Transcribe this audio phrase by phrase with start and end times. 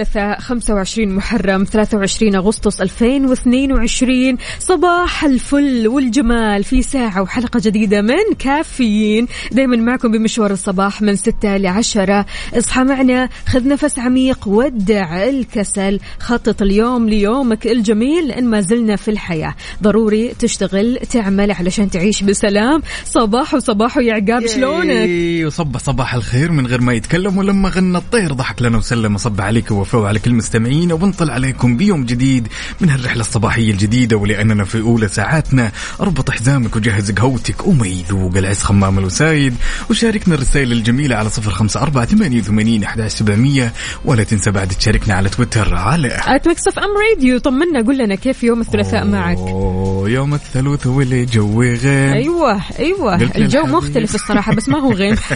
[0.00, 9.26] الثلاثاء 25 محرم 23 أغسطس 2022 صباح الفل والجمال في ساعة وحلقة جديدة من كافيين.
[9.52, 16.00] دايما معكم بمشوار الصباح من 6 ل 10 اصحى معنا خذ نفس عميق ودع الكسل.
[16.18, 19.54] خطط اليوم ليومك الجميل لأن ما زلنا في الحياة.
[19.82, 22.82] ضروري تشتغل تعمل علشان تعيش بسلام.
[23.04, 25.10] صباح وصباح يا عقاب شلونك؟
[25.46, 29.14] وصبح صباح الخير من غير ما يتكلم ولما غنى الطير ضحك لنا وسلم.
[29.14, 32.48] وصب عليك ووفاء وعلى كل مستمعين وبنطل عليكم بيوم جديد
[32.80, 35.72] من هالرحلة الصباحية الجديدة ولأننا في أولى ساعاتنا.
[36.00, 39.54] أربط حزامك وجهز قهوتك وما يذوق العز خمام الوسايد
[39.90, 43.72] وشاركنا الرسائل الجميلة على صفر خمسة أربعة ثمانية وثمانين أحد سبعمية
[44.04, 48.42] ولا تنسى بعد تشاركنا على تويتر على at Mix FM Radio طمنا قول لنا كيف
[48.44, 53.18] يوم الثلاثاء معك؟ أوه، يوم الثلاث والجو غيم أيوه أيوه.
[53.18, 53.62] قلت لي الجو.
[53.62, 55.16] مختلف الصراحة بس ما هو غيم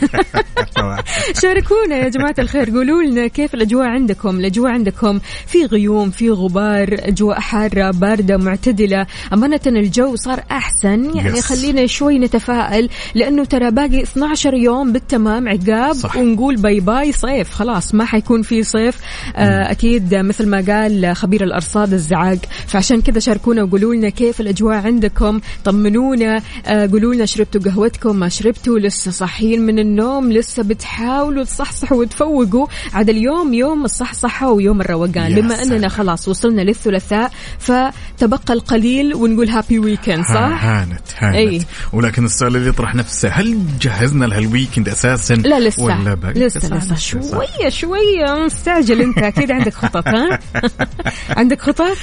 [1.43, 5.19] شاركونا يا جماعة الخير قولوا لنا كيف الأجواء عندكم؟ الاجواء عندكم.
[5.47, 9.07] في غيوم في غبار اجواء حارة باردة معتدلة.
[9.33, 11.17] أمانة الجو صار أحسن.
[11.17, 11.41] يعني Yes.
[11.41, 16.17] خلينا شوي نتفائل لأنه ترى باقي 12 يوم بالتمام عقاب صح.
[16.17, 17.51] ونقول bye bye صيف.
[17.51, 18.99] خلاص ما حيكون في صيف.
[19.37, 22.39] آه أكيد مثل ما قال خبير الأرصاد الزعاق.
[22.67, 25.41] فعشان كذا شاركونا وقولوا لنا كيف الأجواء عندكم.
[25.65, 31.99] طمنونا آه قولوا لنا شربتوا قهوتكم ما شربتوا لسه صاحيين من النوم لسه بتحاولوا تصحصحوا
[31.99, 32.67] وتفوقوا.
[32.95, 33.83] عاد اليوم يوم
[34.27, 35.35] الصحصحه ويوم الروقان.
[35.35, 35.89] بما سلام.
[35.89, 41.37] خلاص وصلنا للثلاثاء فتبقى القليل ونقول happy weekend صح؟ هانت هانت.
[41.37, 41.63] أي.
[41.93, 45.83] ولكن السؤال اللي يطرح نفسه هل جهزنا لهال weekend أساسا؟ لا لسه.
[45.83, 46.95] ولا باقي؟ لسه لسه.
[46.95, 48.45] شوية شوية.
[48.45, 49.19] مستعجل أنت.
[49.19, 50.39] أكيد عندك خطط ها؟
[51.39, 51.97] عندك خطط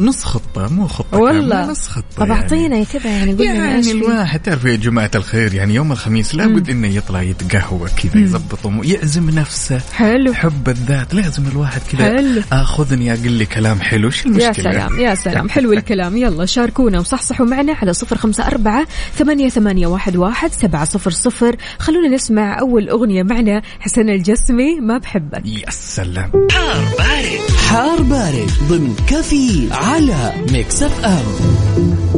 [0.00, 1.70] نص خطة مو خطة والله.
[1.70, 2.40] نص خطة طب يعني.
[2.40, 3.90] أعطينا كذا يعني قول يعني.
[3.90, 9.30] الواحد تعرف يا جماعة الخير يعني يوم الخميس لابد إنه يطلع يتقهوى كذا أمور، يعزم
[9.30, 9.80] نفسه.
[9.92, 10.34] حلو.
[10.34, 12.42] حب الذات لازم الواحد كذا حلو.
[12.52, 14.10] آخذني أقول لي كلام حلو.
[14.10, 15.48] شو المشكلة؟ يا سلام يا سلام.
[15.48, 16.16] حلو الكلام.
[16.16, 18.86] يلا شاركونا وصحصحوا معنا على صفر خمسة أربعة
[19.16, 21.56] ثمانية, ثمانية واحد, واحد سبعة صفر صفر.
[21.78, 25.46] خلونا نسمع أول أغنية معنا حسن الجسمي ما بحبك.
[25.46, 26.30] يا سلام.
[27.68, 28.50] حار بارد.
[28.68, 32.09] ضمن كافيين على Mix FM.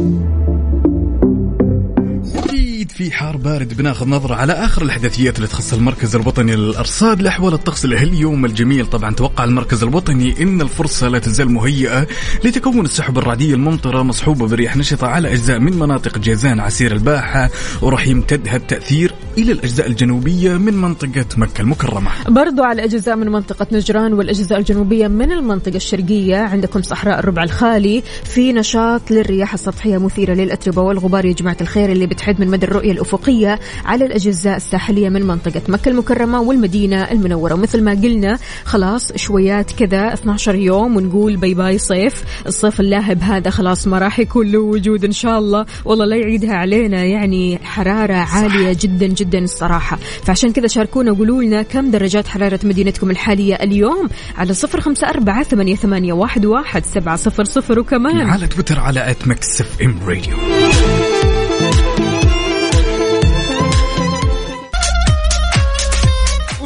[3.03, 7.21] في حار بارد بناخذ نظرة على آخر الأحداثيات اللي تخص المركز الوطني للأرصاد.
[7.21, 8.85] لاحوال الطقس لهاليوم الجميل.
[8.85, 12.07] طبعا توقع المركز الوطني إن الفرصة لا تزال مهيئة
[12.43, 17.49] لتكون السحب الرعديه الممطرة مصحوبة برياح نشطة على أجزاء من مناطق جيزان عسير الباحة
[17.81, 22.11] وراح يمتد هالتاثير إلى الأجزاء الجنوبية من منطقة مكة المكرمة.
[22.27, 28.03] برضو على أجزاء من منطقة نجران والأجزاء الجنوبية من المنطقة الشرقية عندكم صحراء الربع الخالي
[28.23, 32.91] في نشاط للرياح السطحية مثيرة للأتربة والغبار يا جماعة الخير اللي بتحد من مدى الرؤية
[32.91, 37.53] الأفقية على الأجزاء الساحلية من منطقة مكة المكرمة والمدينة المنورة.
[37.53, 42.23] ومثل ما قلنا خلاص شويات كذا 12 يوم ونقول باي باي صيف.
[42.47, 45.65] الصيف اللاهب هذا خلاص ما راح يكون له وجود إن شاء الله.
[45.85, 49.22] والله لا يعيدها علينا يعني حرارة عالية جدا جدا.
[49.33, 49.97] الصراحة.
[50.23, 55.43] فعشان كذا شاركونا وقولوا لنا كم درجات حرارة مدينتكم الحالية اليوم على صفر خمسة أربعة
[55.43, 57.79] ثمانية, ثمانية واحد, واحد سبعة صفر صفر.
[57.79, 60.37] وكمان على تويتر على at Mix FM Radio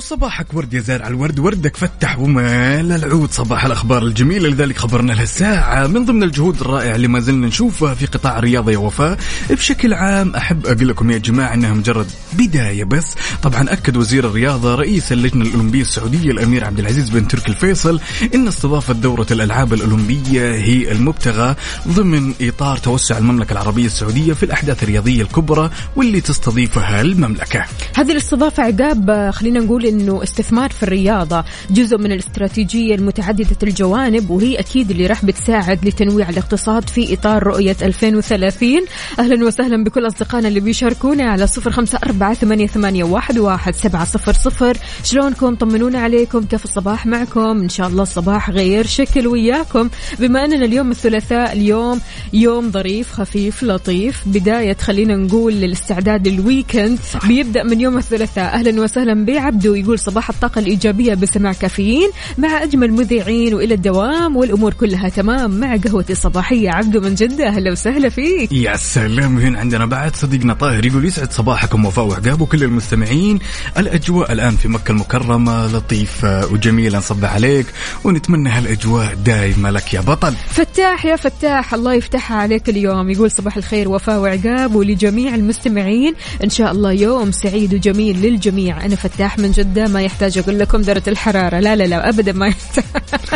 [0.08, 5.88] وصباحك ورد يا زارع الورد وردك فتح ومال العود صباح الأخبار الجميلة لذلك خبرنا لهالساعة
[5.88, 9.18] من ضمن الجهود الرائعة اللي ما زلنا نشوفها في قطاع الرياضة يا وفاء
[9.50, 13.16] بشكل عام أحب أقول لكم يا جماعة أنها مجرد بداية بس.
[13.44, 18.00] طبعا أكد وزير الرياضة رئيس اللجنة الأولمبية السعودية الأمير عبد العزيز بن تركي الفيصل
[18.36, 21.56] أن استضافة دورة الألعاب الأولمبية هي المبتغى
[21.88, 27.66] ضمن إطار توسع المملكة العربية السعودية في الأحداث الرياضية الكبرى واللي تستضيفها المملكة.
[27.96, 34.60] هذه الاستضافة عقاب خلينا نقول إنه استثمار في الرياضة جزء من الاستراتيجية المتعددة الجوانب وهي
[34.60, 38.86] أكيد اللي راح بتساعد لتنويع الاقتصاد في إطار رؤية 2030
[39.20, 44.06] أهلا وسهلا بكل أصدقائنا اللي بيشاركونا على صفر خمسة أربعة ثمانية, ثمانية واحد, واحد سبعة
[44.06, 44.78] صفر صفر.
[45.04, 49.90] شلونكم؟ طمنونا عليكم كيف الصباح معكم؟ إن شاء الله الصباح غير شكل وياكم.
[50.20, 52.00] بما أننا اليوم الثلاثاء اليوم
[52.34, 54.24] يوم ظريف خفيف لطيف.
[54.26, 57.00] بداية خلينا نقول للاستعداد للويكند.
[57.28, 58.54] بيبدأ من يوم الثلاثاء.
[58.54, 59.76] أهلا وسهلا بعبدو.
[59.88, 65.76] يقول صباح الطاقة الإيجابية بسماع كافيين مع أجمل مذيعين وإلى الدوام والأمور كلها تمام مع
[65.76, 66.70] قهوتي الصباحية.
[66.70, 68.52] عبدو من جدة أهلا وسهلا فيك.
[68.52, 73.40] يا سلام هنا عندنا بعد صديقنا طاهر يقول يسعد صباحكم وفاء وعقاب وكل المستمعين.
[73.78, 77.66] الأجواء الآن في مكة المكرمة لطيفة وجميلة نصبح عليك
[78.04, 80.34] ونتمنى هالأجواء دايمة لك يا بطل.
[80.50, 83.10] فتاح يا فتاح الله يفتحها عليك اليوم.
[83.10, 86.14] يقول صباح الخير وفاء وعقاب ولجميع المستمعين.
[86.44, 88.86] إن شاء الله يوم سعيد وجميل للجميع.
[88.86, 92.48] أنا فتاح من جده ما يحتاج أقول لكم درجة الحرارة لا لا لا أبدا ما
[92.48, 92.84] يحتاج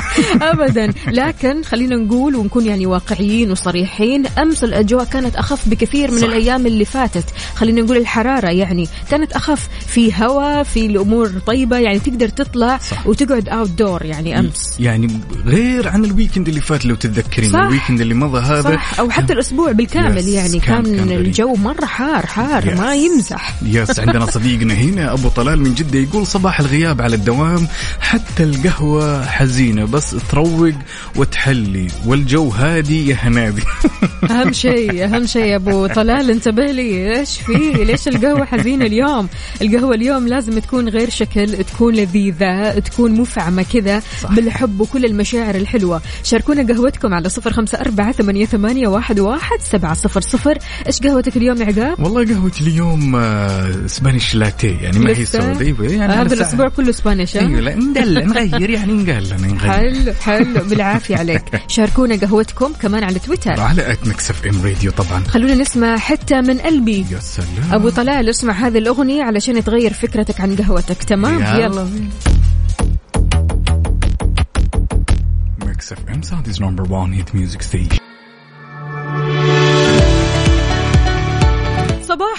[0.51, 6.27] أبدا لكن خلينا نقول ونكون يعني واقعيين وصريحين أمس الأجواء كانت أخف بكثير من صح.
[6.27, 7.23] الأيام اللي فاتت
[7.55, 13.07] خلينا نقول الحرارة يعني كانت أخف في هواء في الأمور طيبة يعني تقدر تطلع صح.
[13.07, 17.55] وتقعد outdoor يعني أمس يعني غير عن ال weekend اللي فات لو تتذكرين.
[17.55, 21.11] ال weekend اللي مضى هذا صح أو حتى الأسبوع بالكامل yes، يعني كان- كان, كان.
[21.11, 22.79] الجو مرة حار حار yes.
[22.79, 27.67] ما يمزح yes عندنا صديقنا هنا أبو طلال من جدة يقول صباح الغياب على الدوام
[27.99, 30.73] حتى القهوة حزينة بس تروق
[31.15, 33.61] وتحلي والجو هادي يا هنادي.
[34.31, 39.27] أهم شيء أهم شيء يا أبو طلال انتبه لي إيش في؟ ليش القهوة حزينة اليوم؟
[39.61, 46.01] القهوة اليوم لازم تكون غير شكل تكون لذيذة تكون مفعمة كذا بالحب وكل المشاعر الحلوة.
[46.23, 50.57] شاركونا قهوتكم على صفر خمسة أربعة ثمانية, ثمانية واحد, واحد سبعة صفر صفر.
[50.87, 55.91] إيش قهوتك اليوم يا عقاب؟ والله قهوتي اليوم آه، Spanish latte يعني ما هي؟ سوداء
[55.91, 59.59] يعني على هذا الأسبوع كله Spanish؟ أيوه لا ندلع نغير يعني نقلنا نغير.
[59.59, 60.63] حلو حلو.
[60.69, 61.43] بالعافية عليك.
[61.67, 65.23] شاركونا قهوتكم كمان على تويتر على at Mix FM Radio طبعا.
[65.23, 67.47] خلونا نسمع حتى من قلبي يا سلام.
[67.73, 71.03] أبو طلال اسمع هذه الأغنية علشان تغير فكرتك عن قهوتك.
[71.03, 71.87] تمام؟ يلا.
[75.65, 77.97] Mix FM Saudi's number 1 hit music station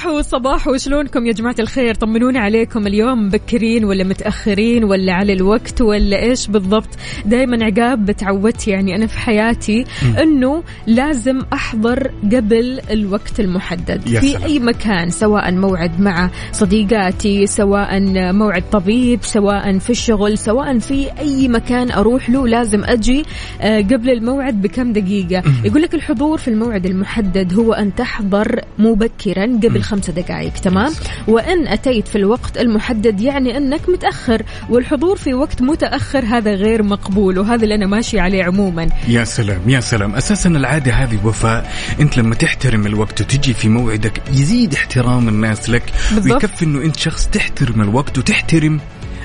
[0.02, 5.80] صباحو صباحو شلونكم يا جماعة الخير؟ طمنوني عليكم اليوم مبكرين ولا متأخرين ولا على الوقت
[5.80, 6.88] ولا إيش بالضبط؟
[7.26, 9.84] دايما عقاب بتعودت يعني أنا في حياتي
[10.22, 14.00] أنه لازم أحضر قبل الوقت المحدد.
[14.20, 14.44] في.
[14.44, 18.00] أي مكان سواء موعد مع صديقاتي سواء
[18.32, 23.24] موعد طبيب سواء في الشغل سواء في أي مكان أروح له لازم أجي
[23.60, 25.42] آه، قبل الموعد بكم دقيقة.
[25.64, 30.92] يقول لك الحضور في الموعد المحدد هو أن تحضر مبكرا قبل خمس دقائق تمام؟
[31.28, 37.38] وإن أتيت في الوقت المحدد يعني أنك متأخر والحضور في وقت متأخر هذا غير مقبول
[37.38, 38.88] وهذا اللي أنا ماشي عليه عموما.
[39.08, 40.14] يا سلام يا سلام.
[40.14, 45.82] أساسا العادة هذه وفاء أنت لما تحترم الوقت وتجي في موعدك يزيد احترام الناس لك
[46.14, 46.32] بالضبط.
[46.32, 48.80] ويكفي إنه أنت شخص تحترم الوقت وتحترم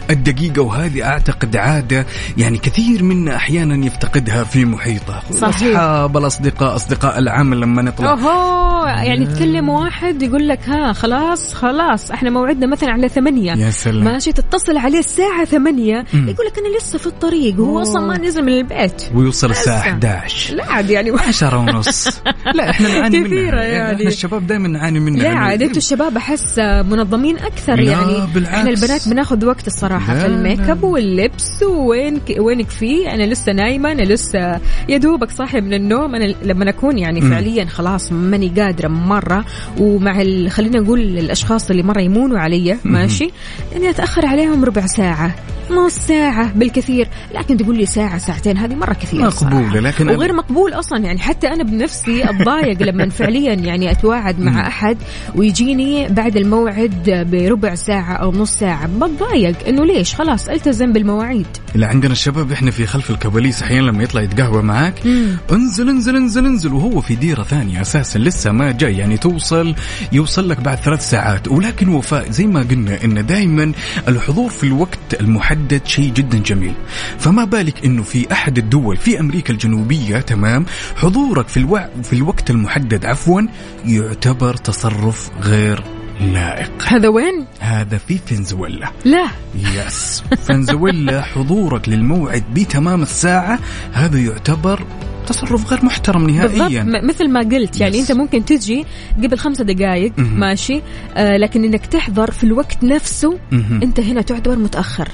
[0.09, 2.05] الدقيقة وهذه أعتقد عادة
[2.37, 5.61] يعني كثير منا أحيانا يفتقدها في محيطه صحيح.
[5.61, 12.11] الأصحاب الأصدقاء أصدقاء العمل لما نطلع أوهو يعني تكلم واحد يقول لك ها خلاص خلاص
[12.11, 14.03] إحنا موعدنا مثلا على ثمانية يا سلام.
[14.03, 16.05] ماشي تتصل عليه الساعة ثمانية.
[16.13, 19.89] يقول لك أنا لسه في الطريق وهو أصلا ما نزل من البيت ويوصل الساعة لسه.
[19.89, 22.21] 11 لا عاد يعني عشرة ونص
[22.53, 23.95] لا إحنا نعاني منها كثيرة يعني.
[23.97, 28.55] إحنا الشباب دائما نعاني منها لا عاد أنتوا الشباب أحس منظمين أكثر لا، يعني بالعكس.
[28.55, 30.59] إحنا البنات بناخذ وقت الصراحة لا، في الميك.
[30.59, 34.59] أب واللبس وين وينك فيه أنا لسه نايمة أنا لسه
[34.89, 36.15] يا دوبك صاحية من النوم.
[36.15, 37.21] أنا لما اكون يعني.
[37.21, 39.45] فعليا خلاص ماني قادرة مرة
[39.79, 40.51] ومع ال...
[40.51, 43.29] خلينا نقول الأشخاص اللي مرة يمونوا علي ماشي؟
[43.75, 45.35] إني أتأخر عليهم ربع ساعة.
[45.71, 47.07] نص ساعة بالكثير.
[47.35, 49.21] لكن تقول لي ساعة ساعتين هذه مرة كثير.
[49.21, 49.79] مقبولة،.
[49.79, 54.97] لكن وغير مقبول أصلا يعني حتى أنا بنفسي أتضايق لما فعليا يعني أتواعد مع أحد
[55.35, 58.87] ويجيني بعد الموعد بربع ساعة أو نص ساعة.
[58.87, 61.47] بتضايق إنه ليش خلاص التزم بالمواعيد.
[61.75, 65.07] لا عندنا الشباب إحنا في خلف الكواليس أحيانا لما يطلع يتقهوى معاك.
[65.51, 68.97] انزل انزل انزل انزل وهو في ديرة ثانية أساسا لسه ما جاي.
[68.97, 69.75] يعني توصل
[70.11, 71.47] يوصل لك بعد ثلاث ساعات.
[71.47, 73.71] ولكن وفاء زي ما قلنا إن دائما
[74.07, 76.73] الحضور في الوقت المحدد شيء جدا جميل.
[77.19, 80.65] فما بالك إنه في أحد الدول في أمريكا الجنوبية تمام
[80.95, 83.41] حضورك في الوع في الوقت المحدد عفوا
[83.85, 88.89] يعتبر تصرف غير لائق هذا وين؟ هذا في فنزويلا.
[89.05, 89.27] لا.
[89.55, 93.59] يس فنزويلا حضورك للموعد بتمام الساعة.
[93.93, 94.85] هذا يعتبر
[95.27, 96.55] تصرف غير محترم بالضبط.
[96.59, 96.83] نهائيا.
[96.83, 98.09] م- مثل ما قلت يعني يس.
[98.11, 98.85] أنت ممكن تجي
[99.23, 100.13] قبل خمسة دقائق.
[100.17, 100.81] ماشي؟
[101.15, 103.79] آه لكن إنك تحضر في الوقت نفسه مهم.
[103.83, 105.09] أنت هنا تعتبر متأخر.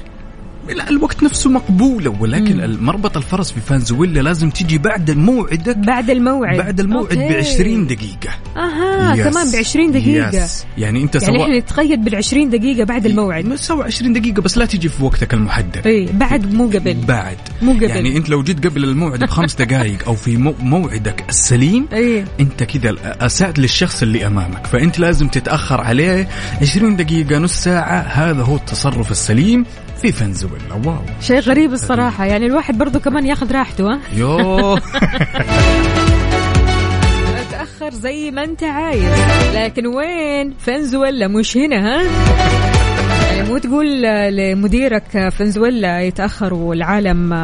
[0.68, 2.84] لا الوقت نفسه مقبولة ولكن مم.
[2.86, 6.56] مربط الفرس في فانزويلا لازم تجي بعد موعدك بعد الموعد.
[6.58, 7.14] بعد الموعد.
[7.18, 8.30] ب 20 دقيقة.
[8.56, 9.16] أها.
[9.16, 10.44] كمان ب 20 دقيقة.
[10.44, 10.64] يس.
[10.78, 13.54] يعني أنت يعني سواء إحنا نتقيد بال 20 دقيقة بعد الموعد.
[13.54, 15.86] سوى 20 دقيقة بس لا تجي في وقتك المحدد.
[15.86, 16.94] اي بعد مو قبل.
[16.94, 17.36] بعد.
[17.62, 17.82] مو قبل.
[17.84, 22.62] يعني أنت لو جيت قبل الموعد بخمس دقائق أو في مو- موعدك السليم اي أنت
[22.62, 24.66] كذا اسأت للشخص اللي أمامك.
[24.66, 26.28] فأنت لازم تتأخر عليه
[26.62, 28.00] 20 دقيقة نص ساعة.
[28.00, 29.64] هذا هو التصرف السليم
[30.02, 30.53] في فنزويلا.
[30.84, 32.24] واو شيء غريب الصراحة.
[32.24, 34.80] يعني الواحد برضو كمان ياخذ راحته ها؟ يوه.
[37.50, 39.04] تأخر زي ما أنت عايز
[39.54, 42.02] لكن وين؟ فنزويلا مش هنا ها؟
[43.34, 44.02] يعني مو تقول
[44.36, 47.34] لمديرك فنزويلا يتأخر والعالم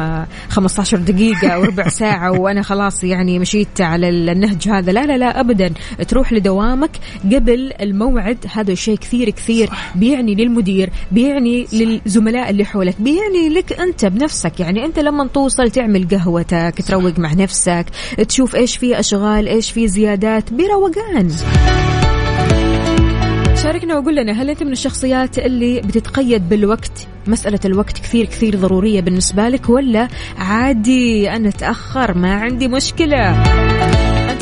[0.49, 4.91] 15 دقيقة أو ربع ساعة وأنا خلاص يعني مشيت على النهج هذا.
[4.91, 5.73] لا لا لا أبدا.
[6.07, 6.91] تروح لدوامك
[7.25, 8.37] قبل الموعد.
[8.53, 9.69] هذا شيء كثير كثير.
[9.95, 14.59] بيعني للمدير بيعني للزملاء اللي حولك بيعني لك أنت بنفسك.
[14.59, 17.85] يعني أنت لما توصل تعمل قهوتك تروق مع نفسك
[18.27, 21.31] تشوف إيش في أشغال إيش في زيادات بروقان.
[23.63, 29.01] شاركنا وقول لنا هل أنت من الشخصيات اللي بتتقيد بالوقت؟ مسألة الوقت كثير كثير ضرورية
[29.01, 33.43] بالنسبة لك ولا عادي أنا أتأخر ما عندي مشكلة؟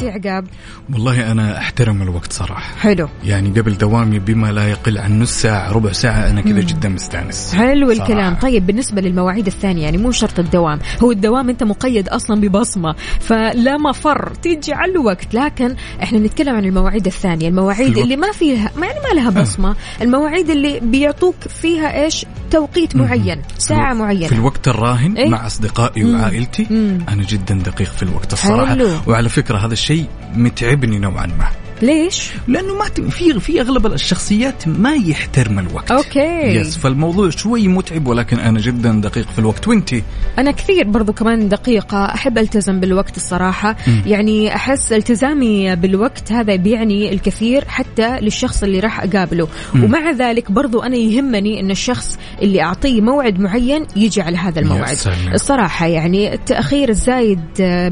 [0.02, 0.46] يا عقاب.
[0.94, 2.76] والله أنا أحترم الوقت صراحة.
[2.80, 3.10] حلو.
[3.24, 7.56] يعني قبل دوامي بما لا يقل عن نص ساعة ربع ساعة أنا كذا جدا مستأنس.
[7.56, 8.02] حلو صراحة.
[8.04, 8.36] الكلام.
[8.36, 10.80] طيب بالنسبة للمواعيد الثانية يعني مو شرط الدوام.
[11.04, 15.34] هو الدوام أنت مقيد أصلا ببصمة فلا مفر تيجي على الوقت.
[15.34, 17.48] لكن إحنا نتكلم عن المواعيد الثانية.
[17.48, 17.98] المواعيد.
[17.98, 19.76] اللي ما فيها ما يعني ما لها بصمة.
[20.02, 24.32] المواعيد اللي بيعطوك فيها إيش؟ توقيت معين ساعة في معينة.
[24.32, 26.20] الوقت الراهن إيه؟ مع أصدقائي مم.
[26.20, 26.98] وعائلتي مم.
[27.10, 28.66] أنا جدا دقيق في الوقت الصراحة.
[28.66, 28.90] حلو.
[29.08, 30.06] وعلى فكرة هذا الشيء شوي
[30.36, 31.50] متعبني نوعا ما
[31.82, 36.56] ليش؟ لأنه ما في في أغلب الشخصيات ما يحترم الوقت okay.
[36.56, 40.04] yes فالموضوع شوي متعب ولكن أنا جدا دقيق في الوقت وأنتي
[40.38, 44.04] أنا كثير برضو كمان دقيقة أحب ألتزم بالوقت الصراحة مم.
[44.06, 49.84] يعني أحس التزامي بالوقت هذا بيعني الكثير حتى للشخص اللي راح أقابله مم.
[49.84, 54.94] ومع ذلك برضو أنا يهمني أن الشخص اللي أعطيه موعد معين يجي على هذا الموعد
[54.94, 55.34] سلام.
[55.34, 57.40] الصراحة يعني التأخير الزايد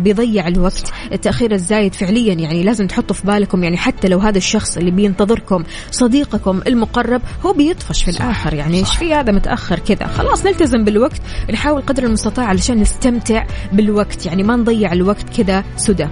[0.03, 4.77] بيضيع الوقت التأخير الزايد فعليا يعني لازم تحطوا في بالكم يعني حتى لو هذا الشخص
[4.77, 8.77] اللي بينتظركم صديقكم المقرب هو بيطفش في الآخر يعني.
[8.79, 10.07] إيش في؟ هذا متأخر كذا.
[10.07, 11.22] خلاص نلتزم بالوقت.
[11.53, 16.07] نحاول قدر المستطاع علشان نستمتع بالوقت يعني ما نضيع الوقت كذا سدى.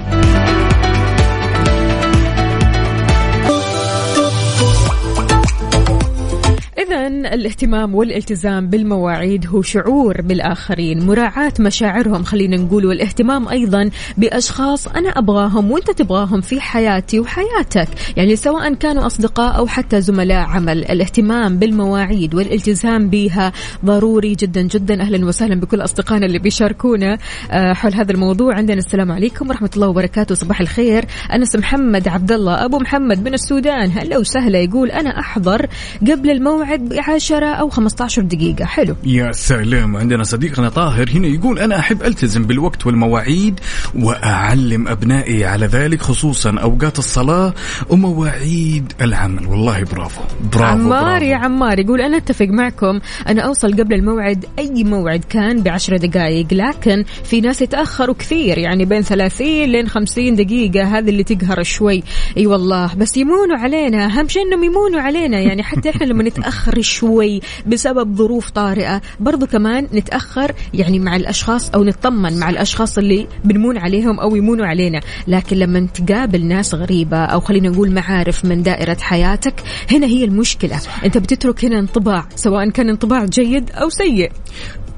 [7.34, 12.24] الاهتمام والالتزام بالمواعيد هو شعور بالآخرين، مراعاة مشاعرهم.
[12.24, 19.06] خلينا نقول والاهتمام أيضا بأشخاص أنا أبغاهم وأنت تبغاهم في حياتي وحياتك، يعني سواء كانوا
[19.06, 23.52] أصدقاء أو حتى زملاء عمل، الاهتمام بالمواعيد والالتزام بها
[23.86, 27.18] ضروري جدا جدا، أهلا وسهلا بكل أصدقائنا اللي بيشاركونا
[27.52, 32.32] آه، حول هذا الموضوع، عندنا السلام عليكم ورحمة الله وبركاته، صباح الخير، أنس محمد عبد
[32.32, 34.60] الله أبو محمد من السودان، هلا وسهلا.
[34.60, 35.68] يقول أنا أحضر
[36.02, 38.66] قبل الموعد بعشرة أو 15 دقيقة.
[38.66, 38.96] حلو.
[39.04, 39.98] يا سلام.
[39.98, 43.60] عندنا صديقنا طاهر هنا يقول أنا أحب ألتزم بالوقت والمواعيد
[43.96, 47.54] وأعلم أبنائي على ذلك خصوصا أوقات الصلاة
[47.90, 49.48] ومواعيد العمل.
[49.48, 50.22] والله برافو.
[50.54, 51.36] برافو عمار يا.
[51.36, 53.00] عمار يقول أنا أتفق معكم.
[53.28, 58.86] أنا أوصل قبل الموعد أي موعد كان بعشرة دقائق لكن في ناس يتأخروا كثير يعني
[58.86, 62.04] بين 30 لين 50 دقيقة هذه اللي تقهر شوي.
[62.38, 62.96] أي والله.
[62.96, 64.06] بس يمونوا علينا.
[64.06, 65.40] أهم شيء أنهم يمونوا علينا.
[65.40, 69.02] يعني حتى إحنا لما نتأخر شوي بسبب ظروف طارئة.
[69.20, 74.66] برضو كمان نتأخر يعني مع الأشخاص أو نطمن مع الأشخاص اللي بنمون عليهم أو يمونوا
[74.66, 75.02] علينا.
[75.28, 80.80] لكن لما تقابل ناس غريبة أو خلينا نقول معارف من دائرة حياتك هنا هي المشكلة.
[81.06, 84.32] أنت بتترك هنا انطباع سواء كان انطباع جيد أو سيء.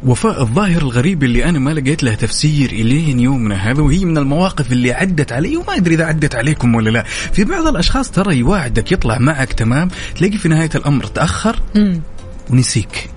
[0.06, 4.72] وفاء الظاهر الغريب اللي أنا ما لقيت له تفسير إلين يومنا هذا وهي من المواقف
[4.72, 8.92] اللي عدت علي وما أدري إذا عدت عليكم ولا لا في بعض الأشخاص ترى يواعدك
[8.92, 12.02] يطلع معك تمام تلاقي في نهاية الأمر تأخر مم.
[12.50, 13.10] ونسيك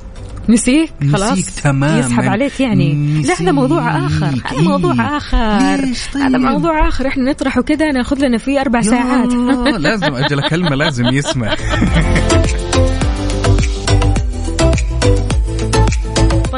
[0.49, 1.99] نسيك خلاص نسيك تماماً.
[1.99, 4.47] يسحب عليك يعني لا هذا موضوع نسيك.
[4.47, 5.17] هذا موضوع إيه.
[5.17, 9.33] آخر ليش طيب؟ هذا موضوع آخر إحنا نطرحه كذا ناخذ لنا فيه أربع ساعات
[9.79, 11.57] لازم أجل كلمة لازم يسمع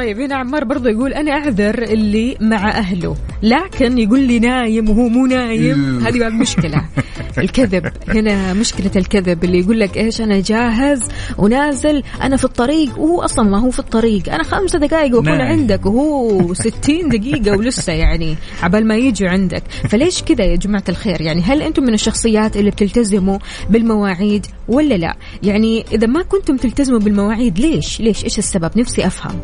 [0.02, 5.08] طيب هنا عمار برضه يقول أنا أعذر اللي مع أهله لكن يقول لي نايم وهو
[5.08, 6.08] مو نايم إيه.
[6.08, 6.84] هذه مشكلة
[7.38, 7.92] الكذب.
[8.08, 11.08] هنا مشكلة الكذب اللي يقول لك إيش أنا جاهز
[11.38, 14.34] ونازل أنا في الطريق وهو أصلا ما هو في الطريق.
[14.34, 15.40] أنا خمسة دقائق وأكون نعم.
[15.40, 19.62] عندك وهو ستين دقيقة ولسه يعني عبال ما يجي عندك.
[19.88, 23.38] فليش كذا يا جماعة الخير؟ يعني هل أنتم من الشخصيات اللي بتلتزموا
[23.70, 29.40] بالمواعيد ولا لا؟ يعني إذا ما كنتم تلتزموا بالمواعيد ليش؟ ليش؟ إيش السبب؟ نفسي أفهم.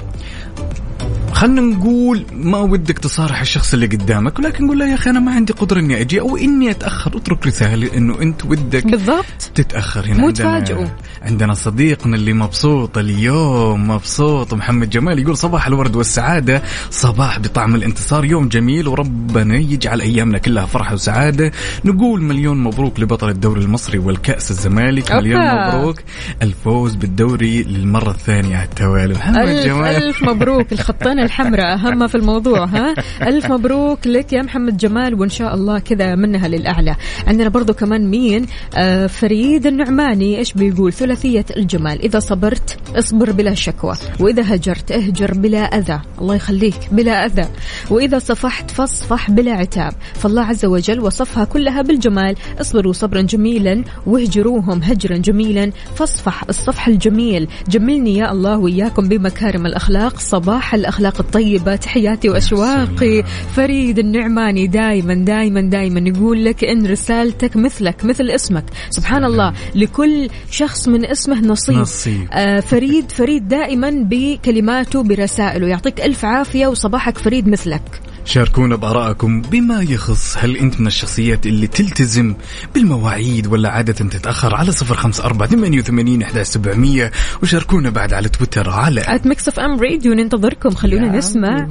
[1.39, 5.33] خلنا نقول ما ودك تصارح الشخص اللي قدامك ولكن قول له يا أخي أنا ما
[5.33, 7.17] عندي قدرة إني أجي أو إني أتأخر.
[7.17, 9.25] اترك رسالة انه أنت ودك بالضبط.
[9.55, 10.07] تتأخر.
[10.07, 10.87] هنا مو عندنا تفاجئوا.
[11.23, 14.55] عندنا صديقنا اللي مبسوط اليوم مبسوط.
[14.55, 16.63] محمد جمال يقول صباح الورد والسعادة.
[16.91, 18.25] صباح بطعم الانتصار.
[18.25, 21.53] يوم جميل وربنا يجعل أيامنا كلها فرحة وسعادة.
[21.85, 25.13] نقول مليون مبروك لبطل الدوري المصري والكأس الزمالك.
[25.13, 25.41] مليون.
[25.69, 26.01] مبروك.
[26.43, 29.15] الفوز بالدوري للمرة الثانية على التوالي.
[29.15, 29.97] محمد ألف جمال.
[30.03, 30.73] ألف مبروك.
[30.73, 32.95] الخطين الحمراء أهم في الموضوع ها؟
[33.29, 36.97] ألف مبروك لك يا محمد جمال وإن شاء الله كذا منها للأعلى.
[37.27, 42.01] عندنا برضو كمان مين؟ آه فريد النعماني إيش بيقول؟ ثلاثية الجمال.
[42.03, 46.01] إذا صبرت اصبر بلا شكوى وإذا هجرت اهجر بلا أذى.
[46.21, 47.49] الله يخليك بلا أذى.
[47.91, 49.93] وإذا صفحت فاصفح بلا عتاب.
[50.15, 52.35] فالله عز وجل وصفها كلها بالجمال.
[52.61, 55.73] اصبروا صبرا جميلا واهجروهم هجرا جميلا.
[55.95, 57.49] فاصفح الصفح الجميل.
[57.69, 60.19] جملني يا الله وإياكم بمكارم الأخلاق.
[60.19, 61.08] صباح الأخلاق.
[61.21, 63.25] الطيبة تحياتي وأشواقي.
[63.57, 68.65] فريد النعماني دائما دائما دائما يقول لك إن رسالتك مثلك مثل اسمك.
[68.91, 72.29] سبحان الله لكل شخص من اسمه نصيب, نصيب.
[72.33, 75.69] آه فريد فريد دائما بكلماته برسائله.
[75.69, 78.01] يعطيك ألف عافية وصباحك فريد مثلك.
[78.25, 82.35] شاركونا بآرائكم بما يخص هل أنت من الشخصيات اللي تلتزم
[82.75, 87.11] بالمواعيد ولا عادة تتأخر؟ على صفر خمسة أربعة ثمانية وثمانين إحدى سبعمية.
[87.43, 90.71] وشاركونا بعد على تويتر على at Mix FM Radio ننتظركم.
[90.71, 91.67] خلونا نسمع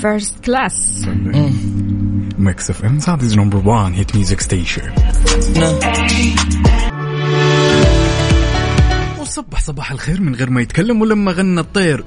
[0.00, 1.08] First Class
[2.38, 4.82] Mix FM Saudi's number 1 hit music station
[9.20, 12.04] وصبح صباح الخير من غير ما يتكلم ولما غنى الطير.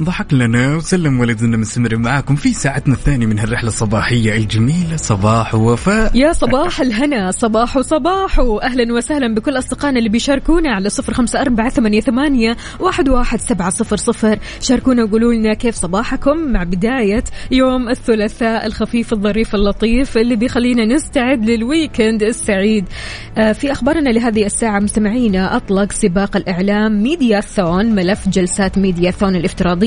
[0.00, 4.96] ضحك لنا وسلم ولا زلنا مستمر معاكم في ساعتنا الثانية من هالرحلة الصباحية الجميلة.
[4.96, 8.38] صباح ووفاء يا صباح الهنا صباح صباح.
[8.62, 13.70] أهلا وسهلا بكل أصدقائنا اللي بيشاركونا على صفر خمسة أربعة ثمانية, ثمانية واحد, واحد سبعة
[13.70, 14.38] صفر صفر.
[14.60, 21.44] شاركونا وقولوا لنا كيف صباحكم مع بداية يوم الثلاثاء الخفيف الظريف اللطيف اللي بيخلينا نستعد
[21.50, 22.84] لل weekend السعيد.
[23.38, 29.81] آه، في أخبارنا لهذه الساعة مستمعينا أطلق سباق الإعلام Mediathon ملف جلسات Mediathon الافتراضية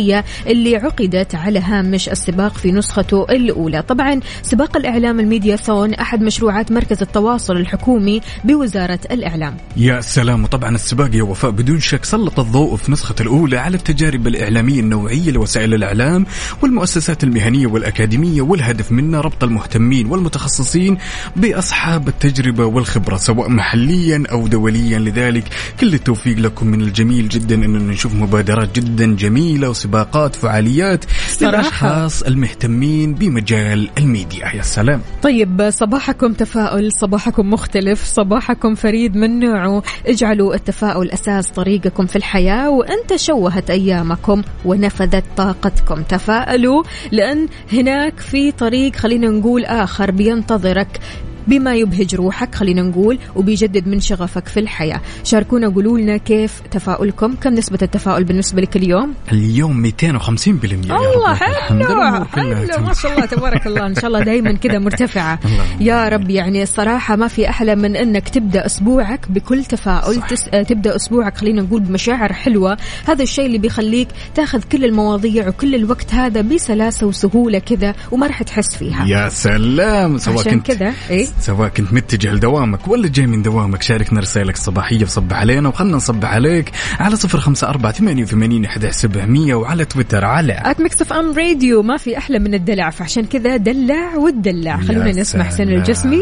[0.48, 3.82] اللي عقدت على هامش السباق في نسخته الأولى.
[3.82, 9.58] طبعا سباق الإعلام الميديا ثون أحد مشروعات مركز التواصل الحكومي بوزارة الإعلام.
[9.78, 10.44] يا سلام.
[10.44, 15.32] وطبعا السباق يا وفاء بدون شك سلط الضوء في نسخة الأولى على التجارب الإعلامية النوعية
[15.32, 16.26] لوسائل الإعلام
[16.62, 20.98] والمؤسسات المهنية والأكاديمية والهدف منها ربط المهتمين والمتخصصين
[21.36, 25.00] بأصحاب التجربة والخبرة سواء محليا أو دوليا.
[25.00, 25.44] لذلك
[25.80, 27.56] كل التوفيق لكم من الجميل جدا.
[27.56, 31.06] أننا نشوف مبادرات جدا جميلة وسباقات فعاليات.
[31.42, 34.56] للأشخاص المهتمين بمجال الميديا.
[34.56, 35.02] يا سلام.
[35.24, 39.84] طيب صباحكم تفاؤل صباحكم مختلف صباحكم فريد من نوعه.
[40.08, 46.04] اجعلوا التفاؤل أساس طريقكم في الحياة وأن تشوهت أيامكم ونفذت طاقتكم.
[46.04, 51.00] تفاءلوا لأن هناك في طريق خلينا نقول آخر بينتظرك
[51.48, 55.02] بما يبهج روحك خلينا نقول وبيجدد من شغفك في الحياة.
[55.24, 60.96] شاركونا قولوا لنا كيف تفاؤلكم؟ كم نسبة التفاؤل بالنسبة لك اليوم؟ اليوم 250 بالمية يا
[60.96, 61.50] الله رب.
[61.50, 61.84] الحمد
[62.28, 62.56] حلو.
[62.56, 65.40] حلو ما شاء الله تبارك الله إن شاء الله دائما كذا مرتفعة.
[65.82, 70.28] يا رب يعني الصراحة ما في أحلى من إنك تبدأ أسبوعك بكل تفاؤل صح.
[70.28, 70.46] تس...
[70.46, 72.78] تبدأ أسبوعك خلينا نقول بمشاعر حلوة.
[73.08, 78.44] هذا الشيء اللي بيخليك تأخذ كل المواضيع وكل الوقت هذا بسلاسة وسهولة كذا وما راح
[78.44, 79.06] تحس فيها.
[79.08, 80.18] يا سلام!
[80.18, 85.04] سواء كنت كذا إيه؟ سواء كنت متجه لدوامك ولا جاي من دوامك شاركنا رسائلك الصباحية
[85.04, 90.26] وصبح علينا وخلنا نصبح عليك على صفر خمسة أربعة ثمانية وثمانين أحد سبعمية وعلى تويتر
[90.26, 94.78] على at Mix F M Radio ما في أحلى من الدلع فعشان كذا دلع والدلع.
[94.78, 95.70] خلونا نسمع حسين.
[95.70, 96.22] الجسمي.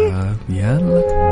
[0.50, 1.30] يلا.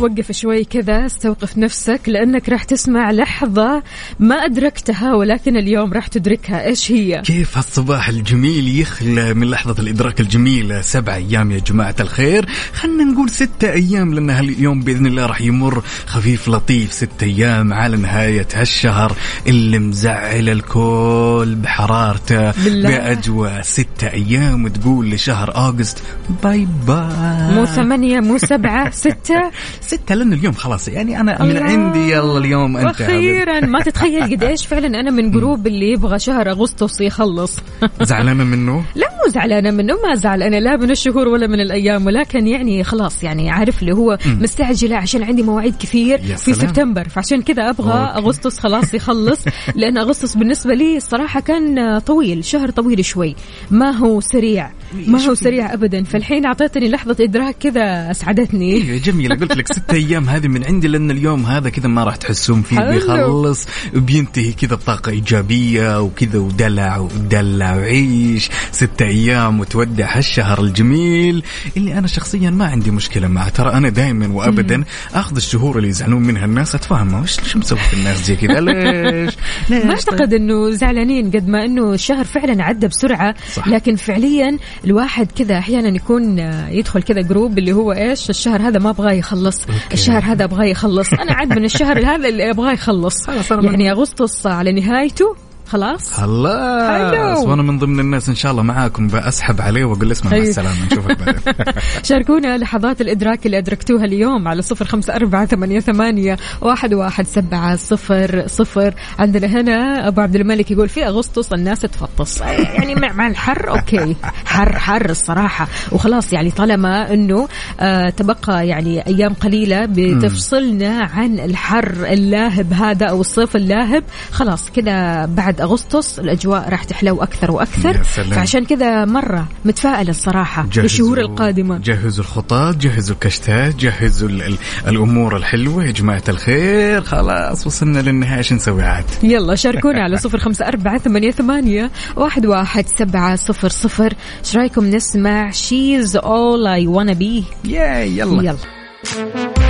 [0.00, 3.82] وقف شوي كذا استوقف نفسك لأنك راح تسمع لحظة
[4.18, 6.66] ما أدركتها ولكن اليوم راح تدركها.
[6.66, 12.46] إيش هي؟ كيف هالصباح الجميل يخلى من لحظة الإدراك الجميلة؟ سبع أيام يا جماعة الخير.
[12.74, 16.92] خلنا نقول ستة أيام لأن هاليوم بإذن الله راح يمر خفيف لطيف.
[16.92, 19.12] ستة أيام على نهاية هالشهر
[19.46, 22.88] اللي مزعل الكل بحرارته بالله.
[22.88, 23.62] بأجواء.
[23.62, 26.02] ستة أيام وتقول لشهر أغسطس
[26.42, 27.54] باي باي.
[27.54, 29.50] مو ثمانية مو سبعة ستة.
[29.90, 31.56] ستة لأن اليوم خلاص يعني أنا من.
[31.56, 36.18] عندي يلا اليوم أنت أخيرا ما تتخيل قد إيش فعلا أنا من group اللي يبغى
[36.18, 37.56] شهر أغسطس يخلص.
[38.02, 42.46] زعلانة منه؟ لا مو زعلانة منه ما زعلانه لا من الشهور ولا من الأيام ولكن
[42.46, 46.54] يعني خلاص يعني عارف اللي هو مستعجلة عشان عندي مواعيد كثير في.
[46.54, 47.08] سبتمبر.
[47.08, 48.18] فعشان كذا أبغى okay.
[48.18, 49.44] أغسطس خلاص يخلص
[49.80, 53.36] لأن أغسطس بالنسبة لي الصراحة كان طويل شهر طويل شوي.
[53.70, 54.70] ما هو سريع
[55.06, 56.04] ما هو سريع ابدا.
[56.04, 58.74] فالحين أعطيتني لحظة إدراك كذا أسعدتني.
[58.74, 62.16] أيوه جميله قلت لك ست أيام هذه من عندي لأن اليوم هذا كذا ما راح
[62.16, 62.80] تحسون فيه.
[62.80, 68.50] بيخلص بينتهي كذا بطاقة إيجابية وكذا ودلع ودلع وعيش.
[68.72, 71.42] ست أيام وتودع هالشهر الجميل.
[71.76, 73.48] اللي أنا شخصيا ما عندي مشكلة معه.
[73.48, 77.94] ترى أنا دائما وابدا أخذ الشهور اللي يزعلون منها الناس اتفاهمها وش شو مسوي في
[77.94, 79.34] الناس زي كذا؟ ليش؟
[79.68, 83.34] ليش؟ ما أعتقد إنه زعلانين قد ما إنه الشهر فعلا عدى بسرعة.
[83.54, 83.68] صح.
[83.68, 88.78] لكن فعليا الواحد كذا أحيانا يكون آه، يدخل كذا group اللي هو إيش الشهر هذا
[88.78, 89.66] ما أبغاه يخلص.
[89.92, 91.12] الشهر هذا أبغاه يخلص.
[91.12, 93.28] أنا عاد من الشهر هذا اللي أبغاه يخلص.
[93.28, 95.36] يعني أغسطس على نهايته.
[95.70, 97.36] خلاص؟ خلاص.
[97.36, 97.50] حلو.
[97.50, 100.36] وأنا من ضمن الناس إن شاء الله معاكم بسحب عليه وأقول له اسمع مع.
[100.36, 101.42] السلامة نشوفك بعدين.
[102.08, 107.76] شاركونا لحظات الإدراك اللي أدركتوها اليوم على صفر خمسة أربعة ثمانية, ثمانية واحد, واحد سبعة
[107.76, 108.94] صفر صفر.
[109.18, 112.40] عندنا هنا أبو عبد الملك يقول في أغسطس الناس تفطس.
[112.76, 114.16] يعني مع, مع الحر okay.
[114.44, 115.68] حر حر الصراحة.
[115.92, 117.48] وخلاص يعني طالما أنه
[117.80, 125.26] آه تبقى يعني أيام قليلة بتفصلنا عن الحر اللاهب هذا أو الصيف اللاهب خلاص كذا
[125.26, 128.02] بعد أغسطس الأجواء راح تحلو أكثر وأكثر.
[128.02, 131.78] فعشان كذا مرة متفائلة الصراحة بالشهور القادمة.
[131.78, 135.84] جهزوا الخطط جهزوا الكشتات جهزوا ال ال الأمور الحلوة.
[135.84, 138.38] يا جماعة الخير خلاص وصلنا للنهاية.
[138.38, 143.68] إيش نسوي عاد؟ يلا شاركونا على صفر خمسة أربعة ثمانية, ثمانية واحد, واحد سبعة صفر
[143.68, 144.14] صفر.
[144.44, 149.69] إيش رأيكم نسمع She's all I wanna be يا يلا, يلا.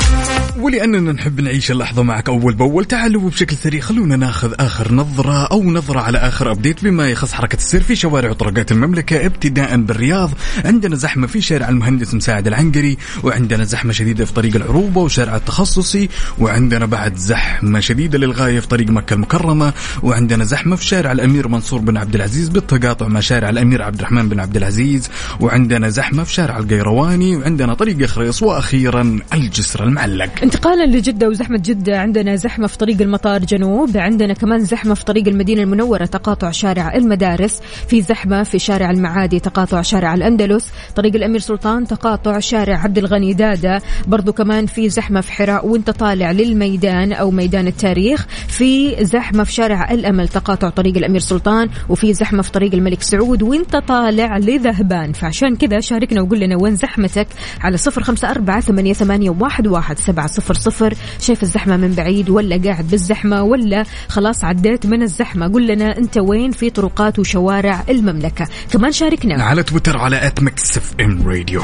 [0.61, 2.85] ولأننا نحب نعيش اللحظة معك أول بأول.
[2.85, 7.55] تعالوا بشكل سريع خلونا ناخذ آخر نظرة أو نظرة على آخر update بما يخص حركة
[7.55, 10.31] السير في شوارع وطرقات المملكة ابتداء بالرياض.
[10.65, 16.09] عندنا زحمة في شارع المهندس مساعد العنقري وعندنا زحمة شديدة في طريق العروبة وشارع التخصصي
[16.39, 21.79] وعندنا بعد زحمة شديدة للغاية في طريق مكة المكرمة وعندنا زحمة في شارع الأمير منصور
[21.79, 26.33] بن عبد العزيز بالتقاطع مع شارع الأمير عبد الرحمن بن عبد العزيز وعندنا زحمة في
[26.33, 30.50] شارع القيرواني وعندنا طريق خريص وأخيرا الجسر المعلق.
[30.51, 31.99] انتقالا لجدة وزحمة جدة.
[31.99, 36.95] عندنا زحمة في طريق المطار جنوب عندنا كمان زحمة في طريق المدينة المنورة تقاطع شارع
[36.95, 37.61] المدارس.
[37.87, 40.71] في زحمة في شارع المعادي تقاطع شارع الأندلس.
[40.95, 43.81] طريق الأمير سلطان تقاطع شارع عبد الغني دادة.
[44.07, 48.27] برضو كمان في زحمة في حراء وانت طالع للميدان أو ميدان التاريخ.
[48.47, 51.69] في زحمة في شارع الأمل تقاطع طريق الأمير سلطان.
[51.89, 55.13] وفي زحمة في طريق الملك سعود وانت طالع لذهبان.
[55.13, 57.27] فعشان كذا شاركنا وقول لنا وين زحمتك
[57.61, 60.93] على صفر خمسة أربعة ثمانية, ثمانية واحد, واحد سبعة صفر صفر.
[61.19, 66.17] شايف الزحمة من بعيد ولا قاعد بالزحمة ولا خلاص عديت من الزحمة؟ قول لنا أنت
[66.17, 68.47] وين في طرقات وشوارع المملكة.
[68.71, 69.43] كمان شاركنا.
[69.43, 71.61] على تويتر على at Mix FM Radio